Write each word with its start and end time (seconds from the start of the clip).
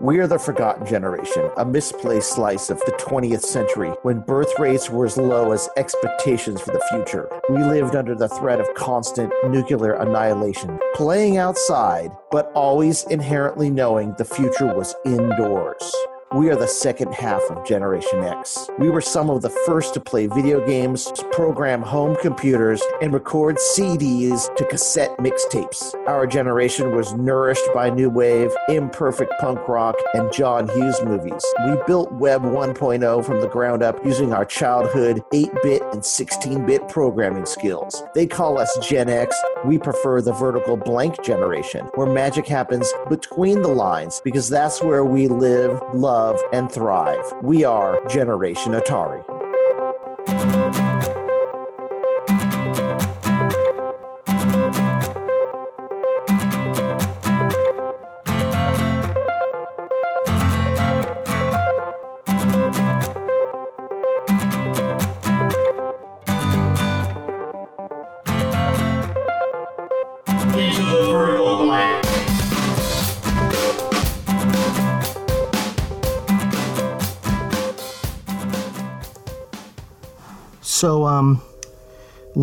We 0.00 0.18
are 0.18 0.26
the 0.26 0.38
forgotten 0.38 0.86
generation, 0.86 1.50
a 1.56 1.64
misplaced 1.64 2.32
slice 2.32 2.70
of 2.70 2.78
the 2.80 2.92
20th 2.92 3.42
century 3.42 3.90
when 4.02 4.20
birth 4.20 4.52
rates 4.58 4.90
were 4.90 5.06
as 5.06 5.16
low 5.16 5.52
as 5.52 5.68
expectations 5.76 6.60
for 6.60 6.72
the 6.72 6.84
future. 6.90 7.28
We 7.48 7.64
lived 7.64 7.96
under 7.96 8.14
the 8.14 8.28
threat 8.28 8.60
of 8.60 8.72
constant 8.74 9.32
nuclear 9.48 9.94
annihilation, 9.94 10.78
playing 10.94 11.38
outside, 11.38 12.10
but 12.30 12.50
always 12.54 13.04
inherently 13.04 13.70
knowing 13.70 14.14
the 14.18 14.24
future 14.24 14.74
was 14.74 14.94
indoors. 15.04 15.94
We 16.36 16.50
are 16.50 16.54
the 16.56 16.68
second 16.68 17.14
half 17.14 17.40
of 17.48 17.64
Generation 17.64 18.22
X. 18.22 18.68
We 18.78 18.90
were 18.90 19.00
some 19.00 19.30
of 19.30 19.40
the 19.40 19.48
first 19.48 19.94
to 19.94 20.00
play 20.00 20.26
video 20.26 20.64
games, 20.66 21.10
program 21.32 21.80
home 21.80 22.14
computers, 22.20 22.82
and 23.00 23.14
record 23.14 23.56
CDs 23.56 24.54
to 24.56 24.66
cassette 24.66 25.16
mixtapes. 25.16 25.94
Our 26.06 26.26
generation 26.26 26.94
was 26.94 27.14
nourished 27.14 27.66
by 27.72 27.88
new 27.88 28.10
wave, 28.10 28.50
imperfect 28.68 29.32
punk 29.40 29.66
rock, 29.66 29.94
and 30.12 30.30
John 30.30 30.68
Hughes 30.68 31.00
movies. 31.02 31.42
We 31.66 31.78
built 31.86 32.12
Web 32.12 32.42
1.0 32.42 33.24
from 33.24 33.40
the 33.40 33.48
ground 33.48 33.82
up 33.82 34.04
using 34.04 34.34
our 34.34 34.44
childhood 34.44 35.22
8 35.32 35.48
bit 35.62 35.82
and 35.94 36.04
16 36.04 36.66
bit 36.66 36.86
programming 36.86 37.46
skills. 37.46 38.02
They 38.14 38.26
call 38.26 38.58
us 38.58 38.76
Gen 38.86 39.08
X. 39.08 39.34
We 39.64 39.78
prefer 39.78 40.20
the 40.20 40.32
vertical 40.32 40.76
blank 40.76 41.22
generation, 41.22 41.86
where 41.94 42.06
magic 42.06 42.46
happens 42.46 42.92
between 43.08 43.62
the 43.62 43.68
lines 43.68 44.20
because 44.22 44.48
that's 44.48 44.82
where 44.82 45.04
we 45.04 45.28
live, 45.28 45.80
love, 45.94 46.40
and 46.52 46.70
thrive. 46.70 47.24
We 47.42 47.64
are 47.64 48.04
Generation 48.06 48.72
Atari. 48.72 49.24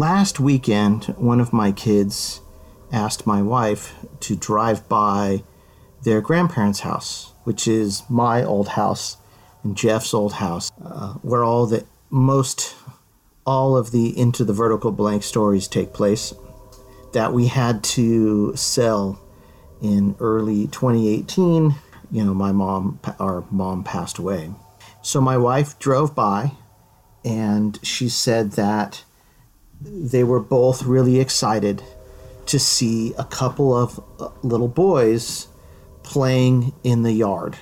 Last 0.03 0.37
weekend, 0.37 1.05
one 1.17 1.39
of 1.39 1.53
my 1.53 1.71
kids 1.71 2.41
asked 2.91 3.25
my 3.25 3.41
wife 3.41 3.95
to 4.19 4.35
drive 4.35 4.89
by 4.89 5.41
their 6.03 6.19
grandparents' 6.19 6.81
house, 6.81 7.31
which 7.45 7.69
is 7.69 8.03
my 8.09 8.43
old 8.43 8.67
house 8.67 9.15
and 9.63 9.77
Jeff's 9.77 10.13
old 10.13 10.33
house, 10.33 10.69
uh, 10.83 11.13
where 11.21 11.45
all 11.45 11.65
the 11.65 11.85
most 12.09 12.75
all 13.45 13.77
of 13.77 13.91
the 13.91 14.07
into 14.19 14.43
the 14.43 14.51
vertical 14.51 14.91
blank 14.91 15.23
stories 15.23 15.69
take 15.69 15.93
place 15.93 16.33
that 17.13 17.31
we 17.31 17.47
had 17.47 17.81
to 17.81 18.53
sell 18.57 19.21
in 19.81 20.17
early 20.19 20.67
2018 20.67 21.75
you 22.11 22.23
know 22.25 22.33
my 22.33 22.51
mom 22.51 22.99
our 23.21 23.45
mom 23.49 23.85
passed 23.85 24.17
away. 24.17 24.51
So 25.01 25.21
my 25.21 25.37
wife 25.37 25.79
drove 25.79 26.13
by 26.13 26.51
and 27.23 27.79
she 27.83 28.09
said 28.09 28.51
that 28.63 29.05
they 29.83 30.23
were 30.23 30.39
both 30.39 30.83
really 30.83 31.19
excited 31.19 31.83
to 32.45 32.59
see 32.59 33.13
a 33.17 33.23
couple 33.23 33.75
of 33.75 34.03
uh, 34.19 34.29
little 34.41 34.67
boys 34.67 35.47
playing 36.03 36.73
in 36.83 37.03
the 37.03 37.11
yard. 37.11 37.57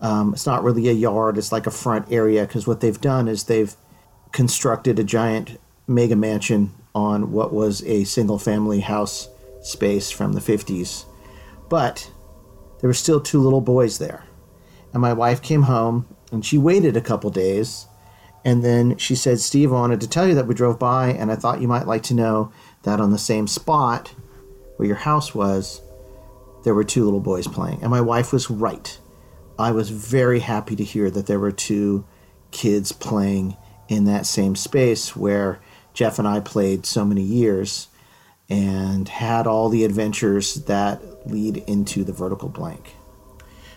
Um, 0.00 0.32
it's 0.34 0.46
not 0.46 0.64
really 0.64 0.88
a 0.88 0.92
yard, 0.92 1.38
it's 1.38 1.52
like 1.52 1.66
a 1.66 1.70
front 1.70 2.10
area 2.10 2.42
because 2.42 2.66
what 2.66 2.80
they've 2.80 3.00
done 3.00 3.28
is 3.28 3.44
they've 3.44 3.74
constructed 4.32 4.98
a 4.98 5.04
giant 5.04 5.58
mega 5.86 6.16
mansion 6.16 6.72
on 6.94 7.32
what 7.32 7.52
was 7.52 7.82
a 7.84 8.04
single 8.04 8.38
family 8.38 8.80
house 8.80 9.28
space 9.62 10.10
from 10.10 10.32
the 10.32 10.40
50s. 10.40 11.04
But 11.68 12.10
there 12.80 12.88
were 12.88 12.94
still 12.94 13.20
two 13.20 13.40
little 13.40 13.60
boys 13.60 13.98
there. 13.98 14.24
And 14.92 15.00
my 15.00 15.12
wife 15.12 15.40
came 15.40 15.62
home 15.62 16.06
and 16.30 16.44
she 16.44 16.58
waited 16.58 16.96
a 16.96 17.00
couple 17.00 17.30
days 17.30 17.86
and 18.44 18.64
then 18.64 18.96
she 18.96 19.14
said, 19.14 19.40
Steve, 19.40 19.72
I 19.72 19.76
wanted 19.76 20.00
to 20.00 20.08
tell 20.08 20.26
you 20.26 20.34
that 20.34 20.46
we 20.46 20.54
drove 20.54 20.78
by, 20.78 21.08
and 21.10 21.30
I 21.30 21.36
thought 21.36 21.60
you 21.60 21.68
might 21.68 21.86
like 21.86 22.02
to 22.04 22.14
know 22.14 22.52
that 22.82 23.00
on 23.00 23.12
the 23.12 23.18
same 23.18 23.46
spot 23.46 24.14
where 24.76 24.86
your 24.86 24.96
house 24.96 25.34
was, 25.34 25.80
there 26.64 26.74
were 26.74 26.84
two 26.84 27.04
little 27.04 27.20
boys 27.20 27.46
playing. 27.46 27.80
And 27.82 27.90
my 27.90 28.00
wife 28.00 28.32
was 28.32 28.50
right. 28.50 28.98
I 29.58 29.70
was 29.70 29.90
very 29.90 30.40
happy 30.40 30.74
to 30.76 30.84
hear 30.84 31.10
that 31.10 31.26
there 31.26 31.38
were 31.38 31.52
two 31.52 32.04
kids 32.50 32.90
playing 32.90 33.56
in 33.88 34.04
that 34.04 34.26
same 34.26 34.56
space 34.56 35.14
where 35.14 35.60
Jeff 35.94 36.18
and 36.18 36.26
I 36.26 36.40
played 36.40 36.86
so 36.86 37.04
many 37.04 37.22
years 37.22 37.88
and 38.48 39.08
had 39.08 39.46
all 39.46 39.68
the 39.68 39.84
adventures 39.84 40.54
that 40.64 41.28
lead 41.28 41.58
into 41.68 42.02
the 42.04 42.12
vertical 42.12 42.48
blank. 42.48 42.94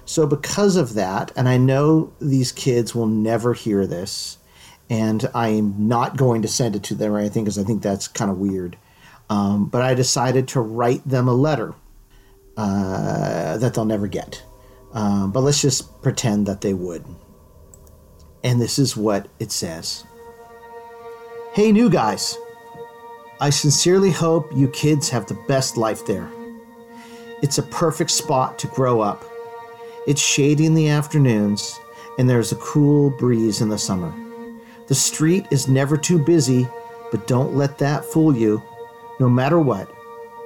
So, 0.05 0.27
because 0.27 0.75
of 0.75 0.93
that, 0.93 1.31
and 1.35 1.49
I 1.49 1.57
know 1.57 2.13
these 2.19 2.51
kids 2.51 2.93
will 2.93 3.07
never 3.07 3.53
hear 3.53 3.87
this, 3.87 4.37
and 4.89 5.29
I'm 5.33 5.87
not 5.87 6.17
going 6.17 6.41
to 6.43 6.47
send 6.47 6.75
it 6.75 6.83
to 6.83 6.95
them 6.95 7.13
or 7.13 7.19
anything 7.19 7.43
because 7.43 7.57
I 7.57 7.63
think 7.63 7.81
that's 7.81 8.07
kind 8.07 8.29
of 8.29 8.37
weird. 8.37 8.77
Um, 9.29 9.65
but 9.65 9.81
I 9.81 9.93
decided 9.95 10.47
to 10.49 10.61
write 10.61 11.07
them 11.07 11.27
a 11.27 11.33
letter 11.33 11.73
uh, 12.57 13.57
that 13.57 13.73
they'll 13.73 13.85
never 13.85 14.07
get. 14.07 14.43
Um, 14.93 15.31
but 15.31 15.41
let's 15.41 15.61
just 15.61 16.01
pretend 16.01 16.45
that 16.47 16.61
they 16.61 16.73
would. 16.73 17.03
And 18.43 18.61
this 18.61 18.77
is 18.77 18.95
what 18.95 19.27
it 19.39 19.51
says 19.51 20.05
Hey, 21.53 21.71
new 21.71 21.89
guys. 21.89 22.37
I 23.41 23.49
sincerely 23.49 24.11
hope 24.11 24.49
you 24.55 24.69
kids 24.69 25.09
have 25.09 25.25
the 25.25 25.37
best 25.47 25.75
life 25.75 26.05
there. 26.05 26.29
It's 27.41 27.57
a 27.57 27.63
perfect 27.63 28.11
spot 28.11 28.57
to 28.59 28.67
grow 28.67 29.01
up. 29.01 29.25
It's 30.07 30.21
shady 30.21 30.65
in 30.65 30.73
the 30.73 30.87
afternoons, 30.87 31.77
and 32.17 32.29
there's 32.29 32.51
a 32.51 32.57
cool 32.57 33.09
breeze 33.09 33.59
in 33.59 33.69
the 33.69 33.77
summer. 33.77 34.13
The 34.87 34.95
street 34.95 35.47
is 35.51 35.67
never 35.67 35.97
too 35.97 36.19
busy, 36.19 36.67
but 37.11 37.27
don't 37.27 37.55
let 37.55 37.77
that 37.79 38.05
fool 38.05 38.35
you. 38.35 38.61
No 39.19 39.29
matter 39.29 39.59
what, 39.59 39.89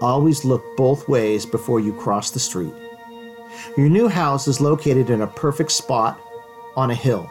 always 0.02 0.46
look 0.46 0.64
both 0.78 1.08
ways 1.10 1.46
before 1.46 1.80
you 1.80 1.94
cross 1.94 2.32
the 2.32 2.40
street. 2.40 2.74
Your 3.76 3.90
new 3.90 4.08
house 4.08 4.48
is 4.48 4.62
located 4.62 5.10
in 5.10 5.22
a 5.22 5.28
perfect 5.28 5.72
spot 5.72 6.20
on 6.76 6.92
a 6.92 6.96
hill 6.96 7.30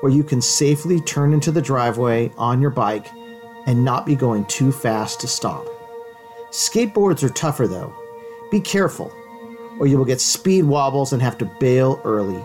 where 0.00 0.12
you 0.12 0.22
can 0.22 0.42
safely 0.42 1.00
turn 1.00 1.32
into 1.32 1.50
the 1.50 1.62
driveway 1.62 2.30
on 2.36 2.60
your 2.60 2.70
bike 2.70 3.06
and 3.66 3.84
not 3.84 4.04
be 4.04 4.14
going 4.14 4.44
too 4.46 4.70
fast 4.70 5.20
to 5.20 5.26
stop. 5.26 5.66
Skateboards 6.50 7.22
are 7.22 7.30
tougher 7.30 7.66
though. 7.66 7.94
Be 8.50 8.60
careful, 8.60 9.10
or 9.78 9.86
you 9.86 9.96
will 9.96 10.04
get 10.04 10.20
speed 10.20 10.64
wobbles 10.64 11.12
and 11.14 11.22
have 11.22 11.38
to 11.38 11.46
bail 11.58 12.02
early. 12.04 12.40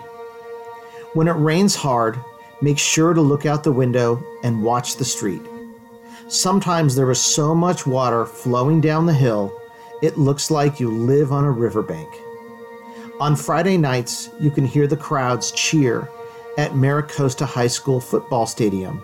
When 1.14 1.28
it 1.28 1.34
rains 1.34 1.76
hard, 1.76 2.18
Make 2.62 2.78
sure 2.78 3.14
to 3.14 3.22
look 3.22 3.46
out 3.46 3.64
the 3.64 3.72
window 3.72 4.24
and 4.44 4.64
watch 4.64 4.98
the 4.98 5.06
street. 5.06 5.42
Sometimes 6.28 6.96
there 6.96 7.10
is 7.10 7.22
so 7.22 7.56
much 7.56 7.88
water 7.88 8.26
flowing 8.26 8.82
down 8.82 9.06
the 9.06 9.14
hill, 9.14 9.52
it 10.02 10.18
looks 10.18 10.52
like 10.52 10.80
you 10.80 10.92
live 10.92 11.32
on 11.32 11.44
a 11.44 11.52
riverbank. 11.52 12.10
On 13.20 13.36
Friday 13.36 13.78
nights, 13.78 14.30
you 14.40 14.52
can 14.52 14.66
hear 14.66 14.88
the 14.88 14.96
crowds 14.96 15.52
cheer 15.52 16.10
at 16.58 16.76
Mira 16.76 17.04
Costa 17.04 17.46
High 17.46 17.68
School 17.68 18.00
football 18.00 18.46
stadium. 18.46 19.04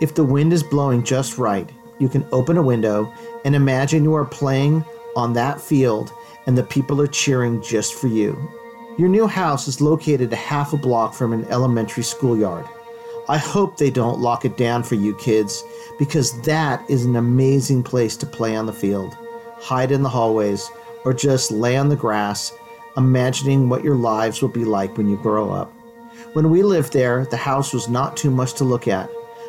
If 0.00 0.14
the 0.14 0.24
wind 0.24 0.52
is 0.52 0.62
blowing 0.62 1.02
just 1.02 1.38
right, 1.38 1.68
you 1.98 2.08
can 2.08 2.26
open 2.32 2.56
a 2.56 2.62
window 2.62 3.12
and 3.44 3.54
imagine 3.54 4.04
you 4.04 4.14
are 4.14 4.24
playing 4.24 4.84
on 5.16 5.32
that 5.34 5.60
field 5.60 6.12
and 6.46 6.56
the 6.56 6.62
people 6.62 7.00
are 7.00 7.06
cheering 7.06 7.62
just 7.62 7.94
for 7.94 8.08
you. 8.08 8.36
Your 8.98 9.08
new 9.08 9.26
house 9.26 9.68
is 9.68 9.80
located 9.80 10.32
a 10.32 10.36
half 10.36 10.74
a 10.74 10.76
block 10.76 11.14
from 11.14 11.32
an 11.32 11.46
elementary 11.46 12.02
schoolyard. 12.02 12.66
I 13.26 13.38
hope 13.38 13.76
they 13.76 13.90
don't 13.90 14.20
lock 14.20 14.44
it 14.44 14.58
down 14.58 14.82
for 14.82 14.96
you 14.96 15.14
kids 15.14 15.64
because 15.98 16.38
that 16.42 16.84
is 16.90 17.06
an 17.06 17.16
amazing 17.16 17.84
place 17.84 18.18
to 18.18 18.26
play 18.26 18.54
on 18.54 18.66
the 18.66 18.72
field, 18.72 19.16
hide 19.60 19.92
in 19.92 20.02
the 20.02 20.10
hallways, 20.10 20.70
or 21.06 21.14
just 21.14 21.50
lay 21.50 21.78
on 21.78 21.88
the 21.88 21.96
grass, 21.96 22.52
imagining 22.96 23.70
what 23.70 23.82
your 23.82 23.94
lives 23.94 24.42
will 24.42 24.50
be 24.50 24.64
like 24.64 24.98
when 24.98 25.08
you 25.08 25.16
grow 25.16 25.50
up. 25.50 25.72
When 26.34 26.50
we 26.50 26.62
lived 26.62 26.92
there, 26.92 27.24
the 27.24 27.36
house 27.38 27.72
was 27.72 27.88
not 27.88 28.16
too 28.16 28.30
much 28.30 28.52
to 28.54 28.64
look 28.64 28.88
at, 28.88 29.08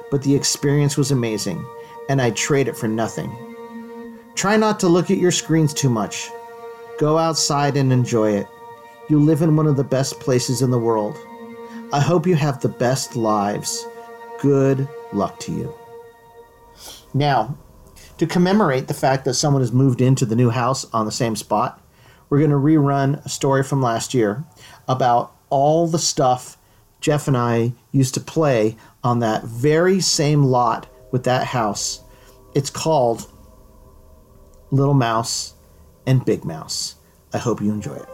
but 0.10 0.22
the 0.22 0.36
experience 0.36 0.96
was 0.96 1.12
amazing, 1.12 1.66
and 2.08 2.22
I'd 2.22 2.38
trade 2.38 2.70
it 2.70 2.78
for 2.78 2.88
nothing. 2.88 3.36
Try 4.36 4.56
not 4.56 4.80
to 4.80 4.88
look 4.88 5.12
at 5.12 5.18
your 5.18 5.32
screens 5.32 5.74
too 5.74 5.90
much. 5.90 6.30
Go 6.98 7.18
outside 7.18 7.76
and 7.76 7.92
enjoy 7.92 8.32
it. 8.32 8.48
You 9.10 9.20
live 9.20 9.42
in 9.42 9.56
one 9.56 9.68
of 9.68 9.76
the 9.76 9.84
best 9.84 10.20
places 10.20 10.62
in 10.62 10.72
the 10.72 10.80
world. 10.80 11.18
I 11.92 12.00
hope 12.00 12.26
you 12.26 12.36
have 12.36 12.62
the 12.62 12.70
best 12.70 13.16
lives. 13.16 13.86
Good 14.40 14.88
luck 15.12 15.40
to 15.42 15.52
you. 15.52 15.76
Now, 17.14 17.58
to 18.18 18.26
commemorate 18.26 18.88
the 18.88 18.94
fact 18.94 19.26
that 19.26 19.34
someone 19.34 19.62
has 19.62 19.72
moved 19.72 20.02
into 20.02 20.26
the 20.26 20.36
new 20.36 20.50
house 20.50 20.86
on 20.94 21.06
the 21.06 21.12
same 21.12 21.36
spot, 21.36 21.82
we're 22.30 22.40
going 22.40 22.50
to 22.50 22.56
rerun 22.56 23.24
a 23.26 23.30
story 23.30 23.64
from 23.64 23.82
last 23.82 24.14
year 24.14 24.44
about 24.88 25.36
all 25.50 25.88
the 25.88 26.00
stuff 26.00 26.58
Jeff 27.02 27.28
and 27.28 27.36
I 27.36 27.74
used 27.92 28.14
to 28.14 28.22
play 28.22 28.78
on 29.04 29.20
that 29.20 29.44
very 29.44 30.00
same 30.00 30.44
lot 30.44 30.88
with 31.12 31.26
that 31.26 31.48
house. 31.48 32.02
It's 32.56 32.70
called 32.70 33.30
Little 34.72 34.94
Mouse 34.94 35.54
and 36.08 36.24
Big 36.24 36.46
Mouse. 36.46 36.96
I 37.34 37.40
hope 37.40 37.62
you 37.62 37.74
enjoy 37.74 37.96
it. 37.96 38.13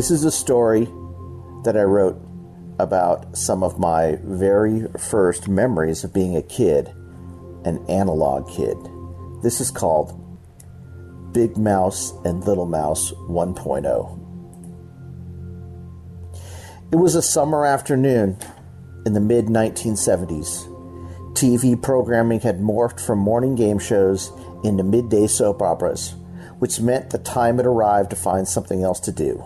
This 0.00 0.10
is 0.10 0.24
a 0.24 0.30
story 0.30 0.88
that 1.64 1.76
I 1.76 1.82
wrote 1.82 2.18
about 2.78 3.36
some 3.36 3.62
of 3.62 3.78
my 3.78 4.16
very 4.24 4.86
first 4.98 5.46
memories 5.46 6.04
of 6.04 6.14
being 6.14 6.36
a 6.36 6.42
kid, 6.42 6.88
an 7.66 7.84
analog 7.86 8.48
kid. 8.48 8.78
This 9.42 9.60
is 9.60 9.70
called 9.70 10.16
Big 11.34 11.58
Mouse 11.58 12.12
and 12.24 12.42
Little 12.46 12.64
Mouse 12.64 13.12
1.0. 13.28 14.18
It 16.92 16.96
was 16.96 17.14
a 17.14 17.20
summer 17.20 17.66
afternoon 17.66 18.38
in 19.04 19.12
the 19.12 19.20
mid 19.20 19.48
1970s. 19.48 20.66
TV 21.34 21.76
programming 21.82 22.40
had 22.40 22.60
morphed 22.60 23.04
from 23.04 23.18
morning 23.18 23.54
game 23.54 23.78
shows 23.78 24.32
into 24.64 24.82
midday 24.82 25.26
soap 25.26 25.60
operas, 25.60 26.14
which 26.58 26.80
meant 26.80 27.10
the 27.10 27.18
time 27.18 27.58
had 27.58 27.66
arrived 27.66 28.08
to 28.08 28.16
find 28.16 28.48
something 28.48 28.82
else 28.82 29.00
to 29.00 29.12
do. 29.12 29.44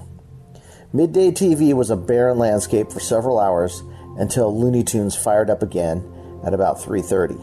Midday 0.95 1.33
TV 1.33 1.75
was 1.75 1.91
a 1.91 1.97
barren 1.97 2.39
landscape 2.39 2.93
for 2.93 3.01
several 3.01 3.41
hours 3.41 3.83
until 4.17 4.57
Looney 4.57 4.85
Tunes 4.85 5.17
fired 5.17 5.51
up 5.51 5.61
again 5.61 6.05
at 6.45 6.55
about 6.55 6.81
3:30. 6.81 7.37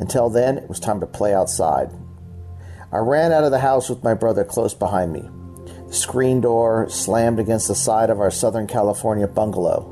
Until 0.00 0.30
then, 0.30 0.56
it 0.56 0.66
was 0.66 0.80
time 0.80 0.98
to 1.00 1.06
play 1.06 1.34
outside. 1.34 1.90
I 2.90 2.96
ran 2.96 3.30
out 3.30 3.44
of 3.44 3.50
the 3.50 3.58
house 3.58 3.90
with 3.90 4.02
my 4.02 4.14
brother 4.14 4.42
close 4.42 4.72
behind 4.72 5.12
me. 5.12 5.28
The 5.88 5.92
screen 5.92 6.40
door 6.40 6.88
slammed 6.88 7.38
against 7.38 7.68
the 7.68 7.74
side 7.74 8.08
of 8.08 8.20
our 8.20 8.30
Southern 8.30 8.66
California 8.66 9.28
bungalow. 9.28 9.84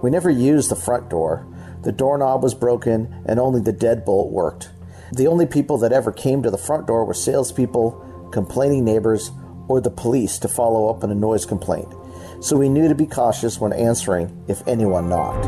We 0.00 0.08
never 0.08 0.30
used 0.30 0.70
the 0.70 0.76
front 0.76 1.10
door. 1.10 1.46
The 1.82 1.92
doorknob 1.92 2.42
was 2.42 2.54
broken 2.54 3.14
and 3.26 3.38
only 3.38 3.60
the 3.60 3.74
deadbolt 3.74 4.30
worked. 4.30 4.70
The 5.12 5.26
only 5.26 5.44
people 5.44 5.76
that 5.76 5.92
ever 5.92 6.10
came 6.10 6.42
to 6.42 6.50
the 6.50 6.56
front 6.56 6.86
door 6.86 7.04
were 7.04 7.12
salespeople, 7.12 8.02
complaining 8.30 8.82
neighbors, 8.82 9.30
or 9.68 9.82
the 9.82 9.90
police 9.90 10.38
to 10.38 10.48
follow 10.48 10.88
up 10.88 11.04
on 11.04 11.10
a 11.10 11.14
noise 11.14 11.44
complaint, 11.44 11.88
so 12.40 12.56
we 12.56 12.68
knew 12.68 12.88
to 12.88 12.94
be 12.94 13.06
cautious 13.06 13.60
when 13.60 13.72
answering 13.72 14.44
if 14.48 14.66
anyone 14.66 15.08
knocked. 15.08 15.46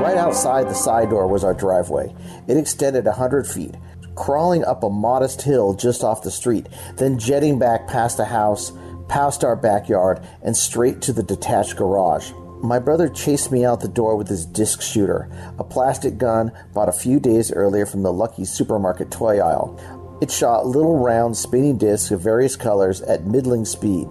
Right 0.00 0.16
outside 0.16 0.68
the 0.68 0.74
side 0.74 1.10
door 1.10 1.26
was 1.26 1.44
our 1.44 1.54
driveway. 1.54 2.14
It 2.48 2.56
extended 2.56 3.06
a 3.06 3.12
hundred 3.12 3.46
feet, 3.46 3.74
crawling 4.14 4.64
up 4.64 4.82
a 4.82 4.90
modest 4.90 5.42
hill 5.42 5.74
just 5.74 6.02
off 6.02 6.22
the 6.22 6.30
street, 6.30 6.68
then 6.96 7.18
jetting 7.18 7.58
back 7.58 7.86
past 7.86 8.16
the 8.16 8.24
house, 8.24 8.72
past 9.08 9.44
our 9.44 9.56
backyard, 9.56 10.20
and 10.42 10.56
straight 10.56 11.00
to 11.02 11.12
the 11.12 11.22
detached 11.22 11.76
garage. 11.76 12.32
My 12.62 12.78
brother 12.78 13.08
chased 13.08 13.50
me 13.50 13.64
out 13.64 13.80
the 13.80 13.88
door 13.88 14.16
with 14.16 14.28
his 14.28 14.44
disc 14.44 14.82
shooter, 14.82 15.30
a 15.58 15.64
plastic 15.64 16.18
gun 16.18 16.52
bought 16.74 16.90
a 16.90 16.92
few 16.92 17.18
days 17.18 17.50
earlier 17.50 17.86
from 17.86 18.02
the 18.02 18.12
Lucky 18.12 18.44
Supermarket 18.44 19.10
toy 19.10 19.38
aisle. 19.38 19.80
It 20.20 20.30
shot 20.30 20.66
little 20.66 20.98
round 20.98 21.38
spinning 21.38 21.78
discs 21.78 22.10
of 22.10 22.20
various 22.20 22.56
colors 22.56 23.00
at 23.00 23.24
middling 23.24 23.64
speed. 23.64 24.08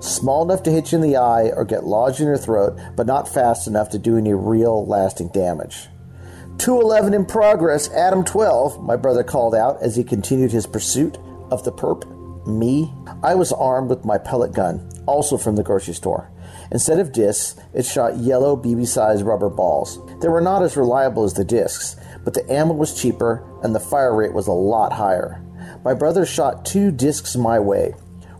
Small 0.00 0.44
enough 0.44 0.62
to 0.64 0.70
hit 0.70 0.92
you 0.92 0.96
in 0.96 1.02
the 1.02 1.16
eye 1.16 1.50
or 1.56 1.64
get 1.64 1.84
lodged 1.84 2.20
in 2.20 2.26
your 2.26 2.36
throat, 2.36 2.78
but 2.96 3.06
not 3.06 3.32
fast 3.32 3.66
enough 3.66 3.88
to 3.90 3.98
do 3.98 4.18
any 4.18 4.34
real 4.34 4.84
lasting 4.86 5.28
damage. 5.28 5.88
211 6.58 7.14
in 7.14 7.24
progress, 7.24 7.90
Adam 7.92 8.22
12, 8.22 8.82
my 8.82 8.96
brother 8.96 9.24
called 9.24 9.54
out 9.54 9.80
as 9.82 9.96
he 9.96 10.04
continued 10.04 10.52
his 10.52 10.66
pursuit 10.66 11.16
of 11.50 11.64
the 11.64 11.72
perp. 11.72 12.04
Me? 12.46 12.92
I 13.22 13.34
was 13.34 13.52
armed 13.52 13.88
with 13.88 14.04
my 14.04 14.18
pellet 14.18 14.52
gun, 14.52 14.86
also 15.06 15.38
from 15.38 15.56
the 15.56 15.62
grocery 15.62 15.94
store. 15.94 16.30
Instead 16.70 16.98
of 16.98 17.12
discs, 17.12 17.54
it 17.74 17.84
shot 17.84 18.16
yellow 18.16 18.56
BB 18.56 18.86
sized 18.86 19.24
rubber 19.24 19.48
balls. 19.48 19.98
They 20.20 20.28
were 20.28 20.40
not 20.40 20.62
as 20.62 20.76
reliable 20.76 21.24
as 21.24 21.34
the 21.34 21.44
discs, 21.44 21.96
but 22.24 22.34
the 22.34 22.50
ammo 22.52 22.74
was 22.74 23.00
cheaper 23.00 23.44
and 23.62 23.74
the 23.74 23.80
fire 23.80 24.14
rate 24.14 24.32
was 24.32 24.46
a 24.46 24.52
lot 24.52 24.92
higher. 24.92 25.40
My 25.84 25.94
brother 25.94 26.26
shot 26.26 26.64
two 26.64 26.90
discs 26.90 27.36
my 27.36 27.58
way. 27.60 27.94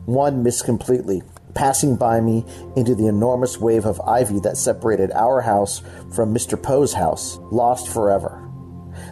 One 0.06 0.43
missed 0.43 0.64
completely, 0.64 1.23
passing 1.55 1.96
by 1.96 2.20
me 2.20 2.44
into 2.76 2.94
the 2.94 3.06
enormous 3.06 3.58
wave 3.58 3.87
of 3.87 4.00
ivy 4.00 4.40
that 4.40 4.56
separated 4.56 5.11
our 5.12 5.40
house 5.40 5.82
from 6.12 6.34
Mr. 6.34 6.61
Poe's 6.61 6.93
house, 6.93 7.38
lost 7.50 7.88
forever. 7.88 8.45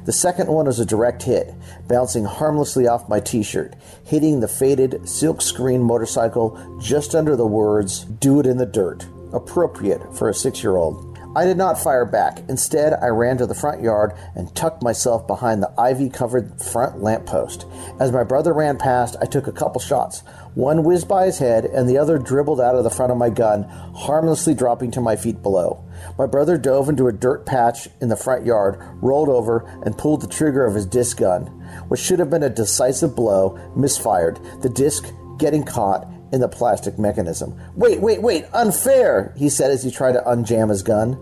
The 0.05 0.13
second 0.13 0.49
one 0.49 0.67
was 0.67 0.79
a 0.79 0.85
direct 0.85 1.23
hit, 1.23 1.55
bouncing 1.89 2.25
harmlessly 2.27 2.87
off 2.87 3.09
my 3.09 3.21
t 3.21 3.43
shirt, 3.43 3.75
hitting 4.05 4.41
the 4.41 4.49
faded 4.49 4.93
silkscreen 5.03 5.81
motorcycle 5.81 6.79
just 6.79 7.15
under 7.15 7.37
the 7.37 7.47
words, 7.47 8.05
Do 8.05 8.39
it 8.39 8.47
in 8.47 8.59
the 8.59 8.67
dirt, 8.67 9.07
appropriate 9.33 10.15
for 10.15 10.29
a 10.29 10.35
six 10.35 10.63
year 10.63 10.77
old. 10.77 11.14
I 11.37 11.45
did 11.45 11.57
not 11.57 11.83
fire 11.83 12.05
back. 12.05 12.41
Instead, 12.49 12.93
I 13.03 13.09
ran 13.09 13.39
to 13.39 13.47
the 13.47 13.55
front 13.55 13.83
yard 13.83 14.13
and 14.37 14.55
tucked 14.55 14.83
myself 14.83 15.27
behind 15.27 15.63
the 15.63 15.73
ivy 15.77 16.09
covered 16.09 16.63
front 16.63 17.03
lamppost. 17.03 17.67
As 17.99 18.13
my 18.13 18.23
brother 18.23 18.53
ran 18.53 18.79
past, 18.79 19.17
I 19.21 19.27
took 19.27 19.49
a 19.49 19.53
couple 19.53 19.81
shots. 19.81 20.23
One 20.55 20.85
whizzed 20.85 21.09
by 21.09 21.27
his 21.27 21.39
head, 21.39 21.65
and 21.65 21.89
the 21.89 21.99
other 21.99 22.19
dribbled 22.19 22.61
out 22.61 22.77
of 22.77 22.85
the 22.85 22.91
front 22.91 23.11
of 23.11 23.19
my 23.19 23.31
gun, 23.31 23.65
harmlessly 23.65 24.55
dropping 24.55 24.93
to 24.93 25.01
my 25.01 25.17
feet 25.17 25.43
below. 25.43 25.85
My 26.17 26.27
brother 26.27 26.57
dove 26.57 26.89
into 26.89 27.09
a 27.09 27.13
dirt 27.13 27.45
patch 27.47 27.89
in 28.01 28.09
the 28.09 28.17
front 28.17 28.47
yard, 28.47 28.79
rolled 29.03 29.29
over, 29.29 29.67
and 29.85 29.99
pulled 29.99 30.21
the 30.21 30.29
trigger 30.29 30.65
of 30.65 30.77
his 30.77 30.87
disc 30.87 31.19
gun. 31.19 31.47
What 31.89 31.99
should 31.99 32.21
have 32.21 32.31
been 32.31 32.45
a 32.45 32.49
decisive 32.49 33.17
blow 33.17 33.59
misfired, 33.75 34.39
the 34.63 34.69
disc 34.69 35.13
getting 35.39 35.65
caught 35.65 36.07
in 36.35 36.41
the 36.41 36.49
plastic 36.49 36.99
mechanism. 36.99 37.57
Wait, 37.77 38.01
wait, 38.01 38.21
wait, 38.21 38.45
unfair, 38.53 39.33
he 39.37 39.49
said 39.49 39.71
as 39.71 39.85
he 39.85 39.91
tried 39.91 40.13
to 40.13 40.23
unjam 40.23 40.69
his 40.69 40.83
gun. 40.83 41.17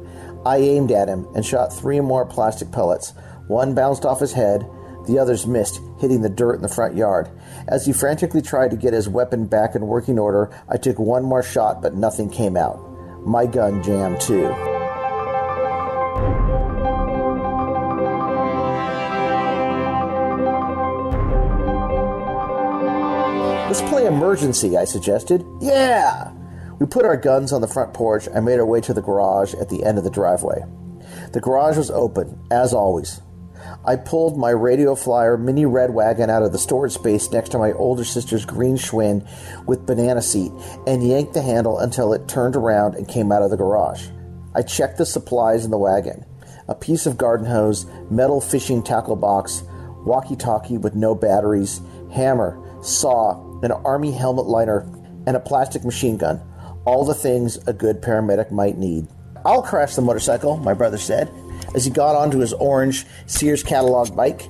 I 0.47 0.57
aimed 0.57 0.90
at 0.90 1.09
him 1.09 1.28
and 1.35 1.45
shot 1.45 1.71
three 1.71 2.00
more 2.00 2.25
plastic 2.25 2.73
pellets. 2.73 3.12
One 3.47 3.75
bounced 3.75 4.07
off 4.07 4.21
his 4.21 4.33
head, 4.33 4.66
the 5.07 5.19
others 5.19 5.47
missed, 5.47 5.81
hitting 6.00 6.23
the 6.23 6.31
dirt 6.31 6.54
in 6.54 6.62
the 6.62 6.69
front 6.69 6.97
yard. 6.97 7.28
As 7.69 7.85
he 7.85 7.92
frantically 7.92 8.40
tried 8.40 8.71
to 8.71 8.76
get 8.76 8.95
his 8.95 9.09
weapon 9.09 9.47
back 9.47 9.75
in 9.75 9.87
working 9.87 10.19
order, 10.19 10.50
I 10.66 10.78
took 10.78 10.99
one 10.99 11.25
more 11.25 11.42
shot, 11.42 11.83
but 11.83 11.95
nothing 11.95 12.31
came 12.31 12.57
out. 12.57 12.78
My 13.26 13.45
gun 13.45 13.83
jammed 13.83 14.21
too. 14.21 14.72
Let's 23.73 23.88
play 23.88 24.05
emergency, 24.05 24.76
I 24.76 24.85
suggested. 24.85 25.47
Yeah! 25.59 26.31
We 26.79 26.85
put 26.85 27.07
our 27.07 27.17
guns 27.17 27.55
on 27.55 27.62
the 27.62 27.67
front 27.67 27.95
porch 27.95 28.26
and 28.26 28.45
made 28.45 28.59
our 28.59 28.67
way 28.67 28.83
to 28.83 28.93
the 28.93 29.00
garage 29.00 29.55
at 29.55 29.71
the 29.71 29.83
end 29.83 29.97
of 29.97 30.05
the 30.05 30.11
driveway. 30.11 30.62
The 31.33 31.41
garage 31.41 31.79
was 31.79 31.91
open, 31.91 32.38
as 32.50 32.75
always. 32.75 33.23
I 33.87 33.97
pulled 33.97 34.37
my 34.37 34.50
radio 34.50 34.95
flyer 34.95 35.38
mini 35.38 35.64
red 35.64 35.88
wagon 35.95 36.29
out 36.29 36.43
of 36.43 36.52
the 36.52 36.59
storage 36.59 36.93
space 36.93 37.33
next 37.33 37.49
to 37.52 37.59
my 37.59 37.73
older 37.73 38.05
sister's 38.05 38.45
green 38.45 38.76
Schwinn 38.76 39.26
with 39.67 39.87
banana 39.87 40.21
seat 40.21 40.52
and 40.87 41.02
yanked 41.02 41.33
the 41.33 41.41
handle 41.41 41.79
until 41.79 42.12
it 42.12 42.29
turned 42.29 42.57
around 42.57 42.95
and 42.97 43.09
came 43.09 43.33
out 43.33 43.41
of 43.41 43.50
the 43.50 43.57
garage. 43.57 44.09
I 44.55 44.61
checked 44.61 44.99
the 44.99 45.07
supplies 45.07 45.64
in 45.64 45.71
the 45.71 45.79
wagon 45.79 46.26
a 46.69 46.75
piece 46.75 47.07
of 47.07 47.17
garden 47.17 47.47
hose, 47.47 47.87
metal 48.11 48.43
fishing 48.43 48.83
tackle 48.83 49.17
box, 49.17 49.62
walkie 50.05 50.37
talkie 50.37 50.76
with 50.76 50.95
no 50.95 51.14
batteries, 51.14 51.81
hammer, 52.12 52.59
saw, 52.83 53.51
an 53.62 53.73
army 53.73 54.12
helmet 54.12 54.47
liner, 54.47 54.87
and 55.26 55.37
a 55.37 55.40
plastic 55.40 55.85
machine 55.85 56.16
gun. 56.16 56.40
All 56.85 57.04
the 57.04 57.14
things 57.14 57.59
a 57.69 57.73
good 57.73 58.02
paramedic 58.02 58.50
might 58.50 58.76
need. 58.76 59.07
I'll 59.45 59.62
crash 59.62 59.95
the 59.95 60.02
motorcycle, 60.02 60.57
my 60.57 60.75
brother 60.75 60.99
said, 60.99 61.31
as 61.75 61.85
he 61.85 61.90
got 61.90 62.16
onto 62.16 62.38
his 62.38 62.52
orange 62.52 63.07
Sears 63.26 63.62
catalog 63.62 64.14
bike. 64.16 64.49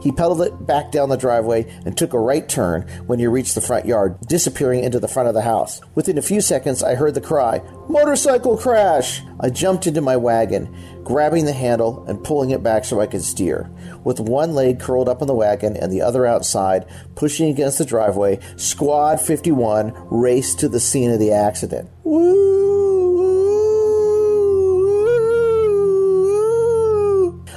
He 0.00 0.12
pedaled 0.12 0.42
it 0.42 0.66
back 0.66 0.90
down 0.90 1.08
the 1.08 1.16
driveway 1.16 1.70
and 1.84 1.96
took 1.96 2.12
a 2.12 2.18
right 2.18 2.48
turn 2.48 2.82
when 3.06 3.18
he 3.18 3.26
reached 3.26 3.54
the 3.54 3.60
front 3.60 3.86
yard, 3.86 4.18
disappearing 4.26 4.84
into 4.84 4.98
the 4.98 5.08
front 5.08 5.28
of 5.28 5.34
the 5.34 5.42
house. 5.42 5.80
Within 5.94 6.18
a 6.18 6.22
few 6.22 6.40
seconds, 6.40 6.82
I 6.82 6.94
heard 6.94 7.14
the 7.14 7.20
cry, 7.20 7.62
Motorcycle 7.88 8.56
crash! 8.56 9.22
I 9.40 9.50
jumped 9.50 9.86
into 9.86 10.00
my 10.00 10.16
wagon, 10.16 10.74
grabbing 11.04 11.44
the 11.44 11.52
handle 11.52 12.04
and 12.06 12.22
pulling 12.22 12.50
it 12.50 12.62
back 12.62 12.84
so 12.84 13.00
I 13.00 13.06
could 13.06 13.22
steer. 13.22 13.70
With 14.04 14.20
one 14.20 14.54
leg 14.54 14.80
curled 14.80 15.08
up 15.08 15.20
in 15.20 15.26
the 15.26 15.34
wagon 15.34 15.76
and 15.76 15.92
the 15.92 16.02
other 16.02 16.26
outside, 16.26 16.86
pushing 17.14 17.50
against 17.50 17.78
the 17.78 17.84
driveway, 17.84 18.38
Squad 18.56 19.20
51 19.20 19.92
raced 20.10 20.60
to 20.60 20.68
the 20.68 20.80
scene 20.80 21.10
of 21.10 21.18
the 21.18 21.32
accident. 21.32 21.90
Woo! 22.04 22.89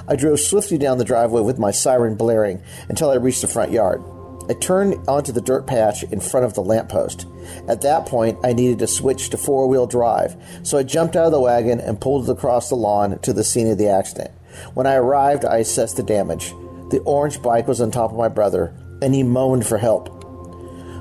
I 0.07 0.15
drove 0.15 0.39
swiftly 0.39 0.77
down 0.77 0.97
the 0.97 1.05
driveway 1.05 1.41
with 1.41 1.59
my 1.59 1.71
siren 1.71 2.15
blaring 2.15 2.61
until 2.89 3.09
I 3.09 3.15
reached 3.15 3.41
the 3.41 3.47
front 3.47 3.71
yard. 3.71 4.03
I 4.49 4.53
turned 4.53 5.07
onto 5.07 5.31
the 5.31 5.41
dirt 5.41 5.65
patch 5.65 6.03
in 6.03 6.19
front 6.19 6.45
of 6.45 6.53
the 6.53 6.61
lamppost. 6.61 7.25
At 7.69 7.81
that 7.81 8.05
point, 8.05 8.37
I 8.43 8.51
needed 8.51 8.79
to 8.79 8.87
switch 8.87 9.29
to 9.29 9.37
four 9.37 9.67
wheel 9.67 9.87
drive, 9.87 10.35
so 10.63 10.77
I 10.77 10.83
jumped 10.83 11.15
out 11.15 11.27
of 11.27 11.31
the 11.31 11.39
wagon 11.39 11.79
and 11.79 12.01
pulled 12.01 12.29
across 12.29 12.67
the 12.67 12.75
lawn 12.75 13.19
to 13.19 13.31
the 13.31 13.43
scene 13.43 13.69
of 13.69 13.77
the 13.77 13.87
accident. 13.87 14.31
When 14.73 14.85
I 14.85 14.95
arrived, 14.95 15.45
I 15.45 15.57
assessed 15.57 15.95
the 15.95 16.03
damage. 16.03 16.49
The 16.89 17.01
orange 17.05 17.41
bike 17.41 17.67
was 17.67 17.79
on 17.79 17.91
top 17.91 18.11
of 18.11 18.17
my 18.17 18.27
brother, 18.27 18.75
and 19.01 19.15
he 19.15 19.23
moaned 19.23 19.65
for 19.65 19.77
help. 19.77 20.09